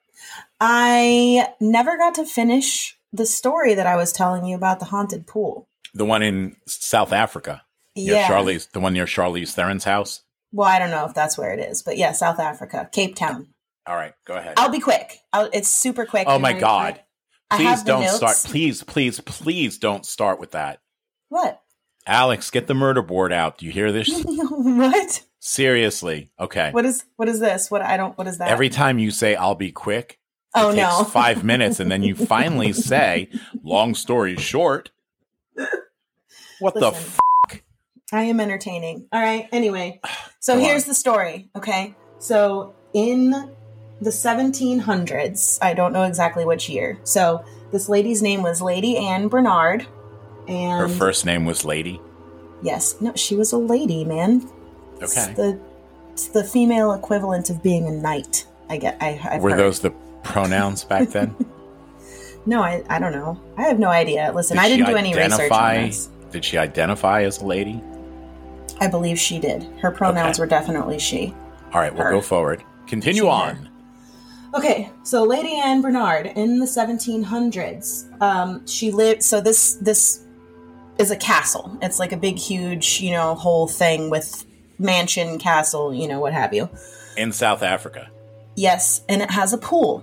I 0.60 1.48
never 1.60 1.98
got 1.98 2.14
to 2.14 2.24
finish 2.24 2.96
the 3.12 3.26
story 3.26 3.74
that 3.74 3.86
I 3.86 3.96
was 3.96 4.12
telling 4.12 4.46
you 4.46 4.56
about 4.56 4.78
the 4.78 4.86
haunted 4.86 5.26
pool. 5.26 5.68
The 5.92 6.06
one 6.06 6.22
in 6.22 6.56
South 6.66 7.12
Africa. 7.12 7.60
Yeah. 7.94 8.26
Charlie's, 8.26 8.68
the 8.68 8.80
one 8.80 8.94
near 8.94 9.04
Charlize 9.04 9.52
Theron's 9.52 9.84
house. 9.84 10.22
Well, 10.52 10.66
I 10.68 10.78
don't 10.78 10.90
know 10.90 11.04
if 11.04 11.12
that's 11.12 11.36
where 11.36 11.52
it 11.52 11.60
is, 11.60 11.82
but 11.82 11.98
yeah, 11.98 12.12
South 12.12 12.38
Africa, 12.38 12.88
Cape 12.92 13.14
Town. 13.14 13.48
All 13.86 13.94
right, 13.96 14.14
go 14.24 14.36
ahead. 14.36 14.54
I'll 14.56 14.70
be 14.70 14.80
quick. 14.80 15.18
I'll, 15.34 15.50
it's 15.52 15.68
super 15.68 16.06
quick. 16.06 16.24
oh 16.28 16.38
my 16.38 16.54
God. 16.54 16.98
Please 17.50 17.82
don't 17.82 18.00
notes. 18.04 18.16
start. 18.16 18.36
Please, 18.46 18.82
please, 18.82 19.20
please 19.20 19.76
don't 19.76 20.06
start 20.06 20.40
with 20.40 20.52
that. 20.52 20.78
What? 21.32 21.62
Alex, 22.06 22.50
get 22.50 22.66
the 22.66 22.74
murder 22.74 23.00
board 23.00 23.32
out. 23.32 23.56
Do 23.56 23.64
you 23.64 23.72
hear 23.72 23.90
this? 23.90 24.06
what? 24.26 25.22
Seriously. 25.38 26.30
Okay. 26.38 26.70
What 26.72 26.84
is 26.84 27.06
what 27.16 27.26
is 27.26 27.40
this? 27.40 27.70
What 27.70 27.80
I 27.80 27.96
don't. 27.96 28.18
What 28.18 28.26
is 28.26 28.36
that? 28.36 28.48
Every 28.48 28.68
time 28.68 28.98
you 28.98 29.10
say 29.10 29.34
I'll 29.34 29.54
be 29.54 29.72
quick, 29.72 30.18
oh 30.54 30.68
it 30.68 30.74
takes 30.74 30.98
no. 30.98 31.04
five 31.04 31.42
minutes, 31.52 31.80
and 31.80 31.90
then 31.90 32.02
you 32.02 32.14
finally 32.14 32.74
say, 32.74 33.30
long 33.62 33.94
story 33.94 34.36
short. 34.36 34.90
What 36.60 36.74
the 36.74 36.90
Listen. 36.90 37.14
f- 37.48 37.62
I 38.12 38.24
am 38.24 38.40
entertaining. 38.40 39.08
All 39.10 39.22
right. 39.22 39.48
Anyway, 39.52 40.02
so 40.38 40.56
Go 40.56 40.60
here's 40.64 40.84
on. 40.84 40.88
the 40.90 40.94
story. 40.94 41.48
Okay. 41.56 41.94
So 42.18 42.74
in 42.92 43.30
the 44.02 44.10
1700s, 44.10 45.58
I 45.62 45.72
don't 45.72 45.94
know 45.94 46.02
exactly 46.02 46.44
which 46.44 46.68
year. 46.68 46.98
So 47.04 47.42
this 47.70 47.88
lady's 47.88 48.20
name 48.20 48.42
was 48.42 48.60
Lady 48.60 48.98
Anne 48.98 49.28
Bernard, 49.28 49.86
and 50.48 50.80
her 50.80 50.88
first 50.88 51.24
name 51.26 51.44
was 51.44 51.64
Lady? 51.64 52.00
yes, 52.62 53.00
no, 53.00 53.12
she 53.14 53.34
was 53.34 53.52
a 53.52 53.58
lady, 53.58 54.04
man. 54.04 54.48
It's 55.00 55.16
Okay. 55.18 55.34
the 55.34 55.58
it's 56.12 56.28
the 56.28 56.44
female 56.44 56.92
equivalent 56.92 57.50
of 57.50 57.62
being 57.62 57.86
a 57.86 57.90
knight. 57.90 58.46
I 58.68 58.76
get. 58.76 58.96
I 59.00 59.20
I've 59.30 59.42
Were 59.42 59.50
heard. 59.50 59.58
those 59.58 59.80
the 59.80 59.90
pronouns 60.22 60.84
back 60.84 61.08
then? 61.10 61.34
No, 62.44 62.60
I 62.60 62.82
I 62.90 62.98
don't 62.98 63.12
know. 63.12 63.40
I 63.56 63.62
have 63.62 63.78
no 63.78 63.88
idea. 63.88 64.32
Listen, 64.34 64.56
Did 64.56 64.64
I 64.64 64.68
didn't 64.68 64.86
do 64.86 64.96
any 64.96 65.14
research 65.14 65.48
on 65.52 65.74
this. 65.86 66.08
Did 66.32 66.44
she 66.44 66.58
identify 66.58 67.22
as 67.22 67.40
a 67.40 67.46
lady? 67.46 67.80
I 68.80 68.88
believe 68.88 69.16
she 69.16 69.38
did. 69.38 69.62
Her 69.80 69.92
pronouns 69.92 70.36
Okay. 70.38 70.42
were 70.42 70.46
definitely 70.48 70.98
she. 70.98 71.32
All 71.72 71.80
right, 71.80 71.94
we'll 71.94 72.02
Her. 72.02 72.10
go 72.10 72.20
forward. 72.20 72.64
Continue 72.88 73.22
She, 73.22 73.28
on. 73.28 73.68
Okay, 74.54 74.90
so 75.04 75.22
Lady 75.22 75.54
Anne 75.56 75.82
Bernard 75.82 76.26
in 76.34 76.58
the 76.58 76.66
1700s, 76.66 78.20
um, 78.20 78.66
she 78.66 78.90
lived. 78.90 79.22
So 79.22 79.40
this 79.40 79.74
this 79.74 80.21
is 81.02 81.10
a 81.10 81.16
castle. 81.16 81.76
It's 81.82 81.98
like 81.98 82.12
a 82.12 82.16
big, 82.16 82.38
huge, 82.38 83.00
you 83.00 83.10
know, 83.10 83.34
whole 83.34 83.66
thing 83.68 84.08
with 84.08 84.46
mansion, 84.78 85.38
castle, 85.38 85.92
you 85.92 86.08
know, 86.08 86.20
what 86.20 86.32
have 86.32 86.54
you. 86.54 86.70
In 87.16 87.32
South 87.32 87.62
Africa. 87.62 88.08
Yes, 88.54 89.02
and 89.08 89.20
it 89.20 89.30
has 89.30 89.52
a 89.52 89.58
pool, 89.58 90.00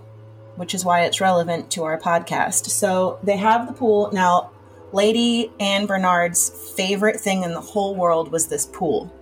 which 0.57 0.75
is 0.75 0.85
why 0.85 1.01
it's 1.05 1.21
relevant 1.21 1.71
to 1.71 1.83
our 1.85 1.99
podcast. 1.99 2.67
So 2.67 3.19
they 3.23 3.37
have 3.37 3.65
the 3.67 3.73
pool 3.73 4.11
now. 4.13 4.51
Lady 4.91 5.51
Anne 5.59 5.85
Bernard's 5.85 6.49
favorite 6.75 7.19
thing 7.19 7.43
in 7.43 7.53
the 7.53 7.61
whole 7.61 7.95
world 7.95 8.31
was 8.31 8.47
this 8.47 8.65
pool. 8.65 9.13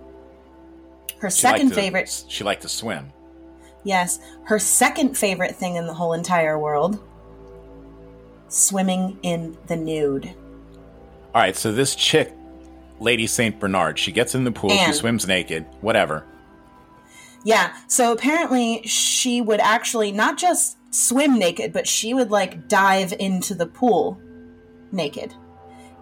Her 1.18 1.30
She 1.30 1.40
second 1.42 1.68
to- 1.70 1.74
favorite 1.74 2.24
She 2.28 2.42
liked 2.42 2.62
to 2.62 2.68
swim. 2.70 3.12
Yes, 3.84 4.18
her 4.44 4.58
second 4.58 5.16
favorite 5.16 5.54
thing 5.56 5.76
in 5.76 5.86
the 5.86 5.92
whole 5.94 6.12
entire 6.14 6.58
world 6.58 6.98
swimming 8.48 9.18
in 9.22 9.56
the 9.66 9.76
nude. 9.76 10.34
All 11.38 11.44
right, 11.44 11.54
so 11.54 11.70
this 11.70 11.94
chick, 11.94 12.34
Lady 12.98 13.28
Saint 13.28 13.60
Bernard, 13.60 13.96
she 13.96 14.10
gets 14.10 14.34
in 14.34 14.42
the 14.42 14.50
pool, 14.50 14.70
she 14.70 14.92
swims 14.92 15.24
naked, 15.24 15.64
whatever. 15.82 16.26
Yeah, 17.44 17.76
so 17.86 18.10
apparently 18.10 18.82
she 18.82 19.40
would 19.40 19.60
actually 19.60 20.10
not 20.10 20.36
just 20.36 20.78
swim 20.92 21.38
naked, 21.38 21.72
but 21.72 21.86
she 21.86 22.12
would 22.12 22.32
like 22.32 22.66
dive 22.66 23.14
into 23.20 23.54
the 23.54 23.68
pool 23.68 24.20
naked. 24.90 25.32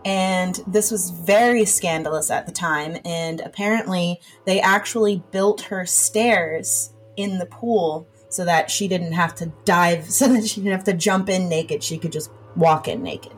And 0.07 0.59
this 0.67 0.91
was 0.91 1.11
very 1.11 1.67
scandalous 1.67 2.31
at 2.31 2.47
the 2.47 2.53
time. 2.53 2.97
And 3.05 3.43
apparently, 3.43 4.19
they 4.47 4.59
actually 4.59 5.23
built 5.33 5.61
her 5.65 5.85
stairs 5.85 6.95
in 7.19 7.37
the 7.37 7.45
pool 7.45 8.09
so 8.31 8.47
that 8.47 8.71
she 8.71 8.89
didn't 8.89 9.13
have 9.13 9.35
to 9.35 9.53
dive, 9.67 10.07
so 10.11 10.29
that 10.29 10.49
she 10.49 10.63
didn't 10.63 10.73
have 10.73 10.85
to 10.85 10.95
jump 10.95 11.29
in 11.29 11.51
naked. 11.51 11.85
She 11.85 11.99
could 11.99 12.13
just 12.13 12.31
walk 12.57 12.89
in 12.89 13.03
naked. 13.03 13.36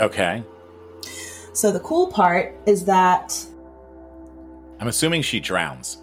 Okay. 0.00 0.42
So 1.52 1.70
the 1.70 1.80
cool 1.80 2.06
part 2.08 2.54
is 2.66 2.84
that 2.86 3.38
I'm 4.78 4.88
assuming 4.88 5.22
she 5.22 5.40
drowns. 5.40 5.98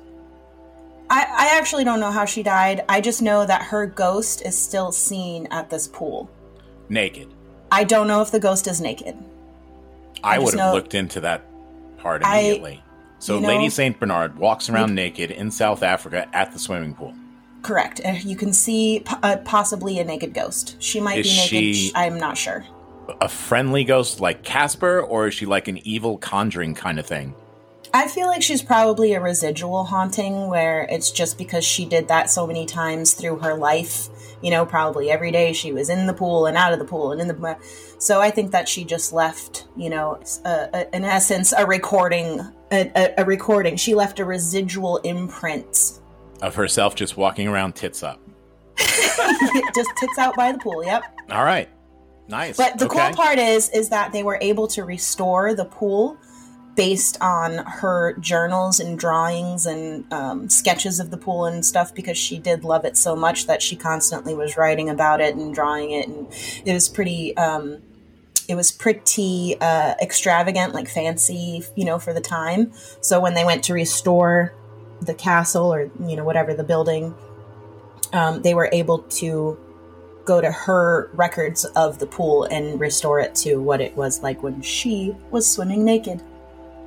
I, 1.10 1.22
I 1.22 1.58
actually 1.58 1.84
don't 1.86 2.00
know 2.02 2.12
how 2.12 2.26
she 2.26 2.44
died. 2.44 2.84
I 2.90 3.00
just 3.02 3.22
know 3.22 3.46
that 3.46 3.62
her 3.64 3.88
ghost 3.88 4.42
is 4.46 4.58
still 4.58 4.92
seen 4.92 5.48
at 5.52 5.70
this 5.70 5.88
pool. 5.88 6.30
Naked. 6.90 7.34
I 7.72 7.86
don't 7.86 8.08
know 8.08 8.22
if 8.22 8.30
the 8.32 8.40
ghost 8.40 8.68
is 8.68 8.82
naked. 8.82 9.16
I, 10.24 10.36
I 10.36 10.40
would 10.40 10.54
have 10.54 10.56
know- 10.56 10.74
looked 10.74 10.94
into 10.96 11.22
that 11.22 11.44
part 11.98 12.24
I- 12.24 12.40
immediately. 12.40 12.84
so 13.20 13.36
you 13.36 13.42
know- 13.42 13.48
Lady 13.48 13.70
Saint 13.70 14.00
Bernard 14.00 14.38
walks 14.38 14.70
around 14.70 14.94
naked 14.96 15.32
in 15.32 15.50
South 15.50 15.82
Africa 15.82 16.28
at 16.34 16.52
the 16.52 16.60
swimming 16.60 16.94
pool. 16.94 17.14
Correct. 17.64 18.00
Uh, 18.06 18.12
You 18.24 18.36
can 18.36 18.54
see 18.54 19.04
uh, 19.24 19.38
possibly 19.46 20.00
a 20.00 20.04
naked 20.04 20.34
ghost. 20.34 20.76
She 20.80 21.00
might 21.00 21.20
Is 21.20 21.28
be 21.28 21.36
naked. 21.38 21.50
she- 21.76 21.92
I'm 21.96 22.20
not 22.20 22.38
sure. 22.38 22.66
A 23.22 23.30
friendly 23.30 23.84
ghost 23.84 24.20
like 24.20 24.44
Casper, 24.44 25.02
or 25.02 25.28
is 25.28 25.34
she 25.34 25.46
like 25.46 25.68
an 25.68 25.80
evil 25.88 26.18
conjuring 26.18 26.76
kind 26.76 27.00
of 27.00 27.06
thing? 27.06 27.36
I 27.94 28.08
feel 28.08 28.28
like 28.28 28.42
she's 28.42 28.62
probably 28.62 29.14
a 29.14 29.22
residual 29.22 29.86
haunting 29.86 30.48
where 30.50 30.88
it's 30.90 31.10
just 31.10 31.38
because 31.38 31.64
she 31.64 31.86
did 31.86 32.10
that 32.10 32.30
so 32.30 32.46
many 32.46 32.66
times 32.66 33.14
through 33.14 33.38
her 33.40 33.56
life. 33.56 34.10
You 34.42 34.52
know, 34.52 34.66
probably 34.66 35.10
every 35.10 35.32
day 35.32 35.54
she 35.54 35.72
was 35.72 35.90
in 35.90 36.06
the 36.06 36.14
pool 36.14 36.46
and 36.46 36.58
out 36.58 36.74
of 36.74 36.80
the 36.80 36.86
pool 36.86 37.12
and 37.12 37.22
in 37.22 37.28
the. 37.28 37.58
So 37.98 38.22
I 38.22 38.30
think 38.30 38.52
that 38.52 38.68
she 38.68 38.84
just 38.84 39.14
left, 39.14 39.68
you 39.76 39.90
know, 39.90 40.20
a, 40.46 40.70
a, 40.74 40.96
in 40.96 41.06
essence, 41.06 41.54
a 41.58 41.66
recording, 41.66 42.42
a, 42.72 42.92
a, 42.96 43.14
a 43.20 43.26
recording. 43.26 43.78
She 43.78 43.96
left 43.96 44.20
a 44.20 44.26
residual 44.26 44.98
imprint. 44.98 46.00
Of 46.42 46.56
herself 46.56 46.94
just 46.94 47.18
walking 47.18 47.48
around 47.48 47.76
tits 47.76 48.04
up. 48.04 48.20
just 48.78 49.90
tits 49.98 50.20
out 50.20 50.36
by 50.36 50.52
the 50.52 50.60
pool. 50.60 50.84
Yep. 50.84 51.04
All 51.32 51.44
right. 51.44 51.68
Nice. 52.28 52.58
But 52.58 52.78
the 52.78 52.86
okay. 52.86 53.08
cool 53.08 53.16
part 53.16 53.40
is 53.40 53.70
is 53.70 53.90
that 53.90 54.12
they 54.12 54.24
were 54.24 54.38
able 54.42 54.68
to 54.70 54.84
restore 54.84 55.54
the 55.54 55.66
pool 55.66 56.18
based 56.76 57.18
on 57.22 57.58
her 57.66 58.14
journals 58.20 58.80
and 58.80 59.00
drawings 59.00 59.66
and 59.66 60.12
um, 60.14 60.48
sketches 60.48 61.00
of 61.00 61.10
the 61.10 61.18
pool 61.18 61.46
and 61.46 61.66
stuff 61.66 61.94
because 61.94 62.18
she 62.18 62.38
did 62.38 62.64
love 62.64 62.86
it 62.86 62.96
so 62.96 63.16
much 63.16 63.48
that 63.48 63.64
she 63.64 63.76
constantly 63.76 64.36
was 64.36 64.56
writing 64.58 64.88
about 64.88 65.20
it 65.20 65.36
and 65.36 65.56
drawing 65.56 65.90
it 65.90 66.08
and 66.08 66.28
it 66.66 66.74
was 66.74 66.88
pretty 66.88 67.36
um, 67.36 67.82
it 68.48 68.54
was 68.56 68.72
pretty 68.72 69.58
uh, 69.60 69.96
extravagant 70.00 70.74
like 70.74 70.88
fancy 70.88 71.64
you 71.76 71.84
know 71.84 71.98
for 71.98 72.14
the 72.14 72.22
time 72.22 72.72
so 73.02 73.20
when 73.20 73.34
they 73.34 73.44
went 73.44 73.64
to 73.64 73.74
restore 73.74 74.54
the 75.02 75.16
castle 75.16 75.74
or 75.74 75.90
you 76.06 76.16
know 76.16 76.24
whatever 76.24 76.54
the 76.54 76.64
building 76.64 77.16
um, 78.14 78.44
they 78.44 78.54
were 78.54 78.70
able 78.72 79.00
to 79.00 79.58
go 80.28 80.42
to 80.42 80.52
her 80.52 81.10
records 81.14 81.66
of 81.76 81.98
the 81.98 82.06
pool 82.06 82.44
and 82.44 82.80
restore 82.80 83.20
it 83.20 83.34
to 83.34 83.56
what 83.56 83.82
it 83.82 83.96
was 83.96 84.22
like 84.22 84.44
when 84.44 84.62
she 84.62 85.16
was 85.32 85.50
swimming 85.50 85.84
naked. 85.84 86.22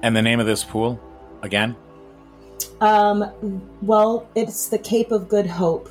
And 0.03 0.15
the 0.15 0.23
name 0.23 0.39
of 0.39 0.47
this 0.47 0.63
pool 0.63 1.01
again? 1.43 1.75
Um, 2.81 3.63
well, 3.83 4.29
it's 4.35 4.69
the 4.69 4.79
Cape 4.79 5.11
of 5.11 5.29
Good 5.29 5.47
Hope. 5.47 5.91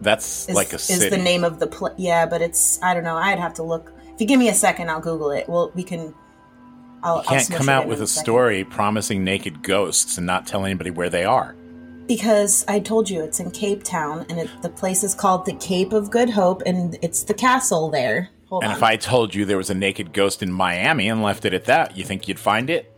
That's 0.00 0.48
Is, 0.48 0.56
like 0.56 0.72
a 0.72 0.78
city. 0.78 1.04
is 1.04 1.10
the 1.10 1.18
name 1.18 1.44
of 1.44 1.58
the 1.60 1.66
pl- 1.66 1.94
yeah, 1.98 2.24
but 2.24 2.40
it's 2.40 2.82
I 2.82 2.94
don't 2.94 3.04
know. 3.04 3.16
I'd 3.16 3.38
have 3.38 3.54
to 3.54 3.62
look. 3.62 3.92
If 4.14 4.20
you 4.20 4.26
give 4.26 4.38
me 4.38 4.48
a 4.48 4.54
second, 4.54 4.90
I'll 4.90 5.00
Google 5.00 5.30
it. 5.30 5.48
Well, 5.48 5.70
we 5.74 5.82
can. 5.82 6.14
I'll, 7.02 7.18
You 7.18 7.28
can't 7.28 7.50
come 7.50 7.68
out 7.68 7.86
with 7.86 7.98
in 7.98 8.04
a 8.04 8.06
story 8.06 8.64
promising 8.64 9.24
naked 9.24 9.62
ghosts 9.62 10.18
and 10.18 10.26
not 10.26 10.46
tell 10.46 10.64
anybody 10.64 10.90
where 10.90 11.10
they 11.10 11.24
are. 11.24 11.54
Because 12.10 12.64
I 12.66 12.80
told 12.80 13.08
you 13.08 13.22
it's 13.22 13.38
in 13.38 13.52
Cape 13.52 13.84
Town, 13.84 14.26
and 14.28 14.40
it, 14.40 14.50
the 14.62 14.68
place 14.68 15.04
is 15.04 15.14
called 15.14 15.46
the 15.46 15.52
Cape 15.52 15.92
of 15.92 16.10
Good 16.10 16.28
Hope, 16.28 16.60
and 16.66 16.98
it's 17.02 17.22
the 17.22 17.34
castle 17.34 17.88
there. 17.88 18.30
Hold 18.48 18.64
and 18.64 18.72
on. 18.72 18.76
if 18.76 18.82
I 18.82 18.96
told 18.96 19.32
you 19.32 19.44
there 19.44 19.56
was 19.56 19.70
a 19.70 19.74
naked 19.74 20.12
ghost 20.12 20.42
in 20.42 20.50
Miami 20.50 21.08
and 21.08 21.22
left 21.22 21.44
it 21.44 21.54
at 21.54 21.66
that, 21.66 21.96
you 21.96 22.02
think 22.02 22.26
you'd 22.26 22.40
find 22.40 22.68
it? 22.68 22.92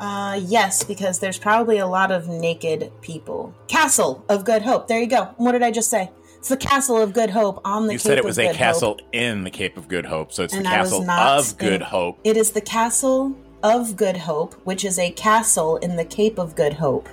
Uh, 0.00 0.40
yes, 0.42 0.82
because 0.84 1.18
there's 1.18 1.36
probably 1.36 1.76
a 1.76 1.86
lot 1.86 2.10
of 2.10 2.26
naked 2.26 2.90
people. 3.02 3.54
Castle 3.68 4.24
of 4.30 4.46
Good 4.46 4.62
Hope. 4.62 4.88
There 4.88 5.00
you 5.00 5.06
go. 5.06 5.34
What 5.36 5.52
did 5.52 5.62
I 5.62 5.70
just 5.70 5.90
say? 5.90 6.10
It's 6.38 6.48
the 6.48 6.56
Castle 6.56 6.96
of 7.02 7.12
Good 7.12 7.28
Hope 7.28 7.60
on 7.62 7.88
the 7.88 7.92
Cape 7.92 8.00
of 8.00 8.04
Good 8.04 8.08
Hope. 8.08 8.08
you 8.08 8.08
Cape 8.08 8.08
said 8.08 8.16
it 8.16 8.24
was 8.24 8.38
a 8.38 8.46
Good 8.46 8.56
castle 8.56 8.88
Hope. 8.92 9.00
in 9.12 9.44
the 9.44 9.50
Cape 9.50 9.76
of 9.76 9.86
Good 9.86 10.06
Hope, 10.06 10.32
so 10.32 10.44
it's 10.44 10.54
And 10.54 10.64
the 10.64 10.70
castle 10.70 11.10
of 11.10 11.58
Good 11.58 11.72
in- 11.74 11.80
Hope. 11.82 12.20
It 12.24 12.38
is 12.38 12.52
the 12.52 12.62
Castle 12.62 13.36
of 13.62 13.98
Good 13.98 14.16
Hope, 14.16 14.54
which 14.64 14.82
is 14.82 14.98
a 14.98 15.10
castle 15.10 15.76
in 15.76 15.96
the 15.96 16.06
Cape 16.06 16.38
of 16.38 16.54
Good 16.56 16.72
Hope 16.72 17.06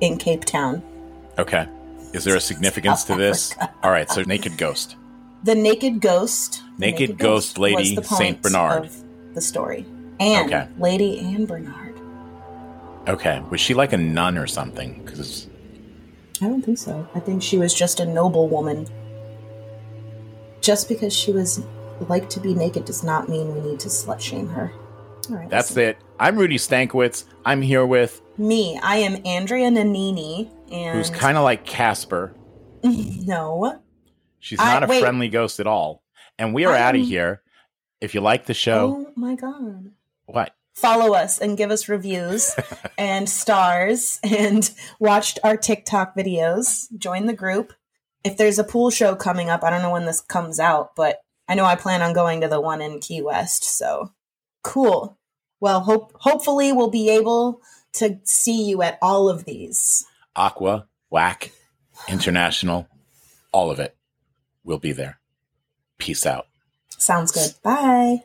in 0.00 0.16
Cape 0.18 0.44
Town. 0.44 0.82
Okay. 1.38 1.66
Is 2.12 2.24
there 2.24 2.36
a 2.36 2.40
significance 2.40 3.04
to 3.04 3.14
this? 3.16 3.54
All 3.82 3.90
right, 3.90 4.10
so 4.10 4.22
naked 4.22 4.56
ghost. 4.56 4.96
The 5.44 5.54
naked 5.54 6.00
ghost. 6.00 6.62
the 6.78 6.86
Naked 6.86 7.18
ghost 7.18 7.58
lady, 7.58 7.96
Saint 8.02 8.42
Bernard. 8.42 8.90
The 9.34 9.40
story. 9.40 9.86
And 10.18 10.46
Okay. 10.52 10.68
Lady 10.78 11.20
Anne 11.20 11.46
Bernard. 11.46 11.94
Okay, 13.06 13.40
was 13.50 13.60
she 13.60 13.72
like 13.74 13.92
a 13.92 13.96
nun 13.96 14.36
or 14.36 14.46
something? 14.46 15.02
Because 15.04 15.46
I 16.42 16.46
don't 16.46 16.62
think 16.62 16.78
so. 16.78 17.06
I 17.14 17.20
think 17.20 17.42
she 17.42 17.56
was 17.58 17.72
just 17.72 18.00
a 18.00 18.04
noble 18.04 18.48
woman. 18.48 18.86
Just 20.60 20.88
because 20.88 21.14
she 21.14 21.30
was 21.32 21.62
like 22.08 22.28
to 22.30 22.40
be 22.40 22.54
naked 22.54 22.84
does 22.84 23.02
not 23.04 23.28
mean 23.28 23.54
we 23.54 23.60
need 23.60 23.80
to 23.80 23.88
slut 23.88 24.20
shame 24.20 24.48
her. 24.48 24.72
Right. 25.28 25.48
that's 25.50 25.76
it. 25.76 25.98
I'm 26.18 26.36
Rudy 26.38 26.56
Stankowitz. 26.56 27.24
I'm 27.44 27.60
here 27.62 27.84
with 27.86 28.20
Me, 28.38 28.78
I 28.82 28.96
am 28.98 29.20
Andrea 29.26 29.70
Nanini, 29.70 30.50
and 30.70 30.96
who's 30.96 31.10
kind 31.10 31.36
of 31.36 31.44
like 31.44 31.64
Casper. 31.64 32.34
no, 32.82 33.80
She's 34.38 34.58
I- 34.60 34.72
not 34.74 34.84
a 34.84 34.86
wait. 34.86 35.00
friendly 35.00 35.28
ghost 35.28 35.60
at 35.60 35.66
all. 35.66 36.02
And 36.38 36.54
we 36.54 36.64
are 36.64 36.74
out 36.74 36.94
of 36.94 37.02
here. 37.02 37.42
If 38.00 38.14
you 38.14 38.20
like 38.20 38.46
the 38.46 38.54
show, 38.54 39.06
oh 39.08 39.12
my 39.16 39.34
god, 39.34 39.90
what? 40.26 40.54
follow 40.74 41.14
us 41.14 41.40
and 41.40 41.56
give 41.58 41.72
us 41.72 41.88
reviews 41.88 42.54
and 42.98 43.28
stars, 43.28 44.20
and 44.22 44.70
watch 45.00 45.36
our 45.42 45.56
TikTok 45.56 46.16
videos. 46.16 46.86
Join 46.96 47.26
the 47.26 47.32
group. 47.32 47.72
If 48.22 48.36
there's 48.36 48.58
a 48.60 48.64
pool 48.64 48.90
show 48.90 49.16
coming 49.16 49.50
up, 49.50 49.64
I 49.64 49.70
don't 49.70 49.82
know 49.82 49.90
when 49.90 50.06
this 50.06 50.20
comes 50.20 50.60
out, 50.60 50.94
but 50.94 51.18
I 51.48 51.54
know 51.56 51.64
I 51.64 51.74
plan 51.74 52.02
on 52.02 52.12
going 52.12 52.40
to 52.42 52.48
the 52.48 52.60
one 52.60 52.80
in 52.80 53.00
Key 53.00 53.20
West. 53.20 53.64
So 53.64 54.12
cool. 54.62 55.18
Well, 55.60 55.80
hope 55.80 56.12
hopefully 56.14 56.72
we'll 56.72 56.90
be 56.90 57.10
able 57.10 57.60
to 57.94 58.20
see 58.24 58.68
you 58.68 58.82
at 58.82 58.98
all 59.02 59.28
of 59.28 59.44
these. 59.44 60.04
Aqua, 60.36 60.86
Whack, 61.10 61.50
International, 62.08 62.88
all 63.52 63.70
of 63.70 63.80
it. 63.80 63.96
We'll 64.62 64.78
be 64.78 64.92
there. 64.92 65.18
Peace 65.98 66.26
out. 66.26 66.46
Sounds 66.90 67.32
good. 67.32 67.54
Bye. 67.62 68.24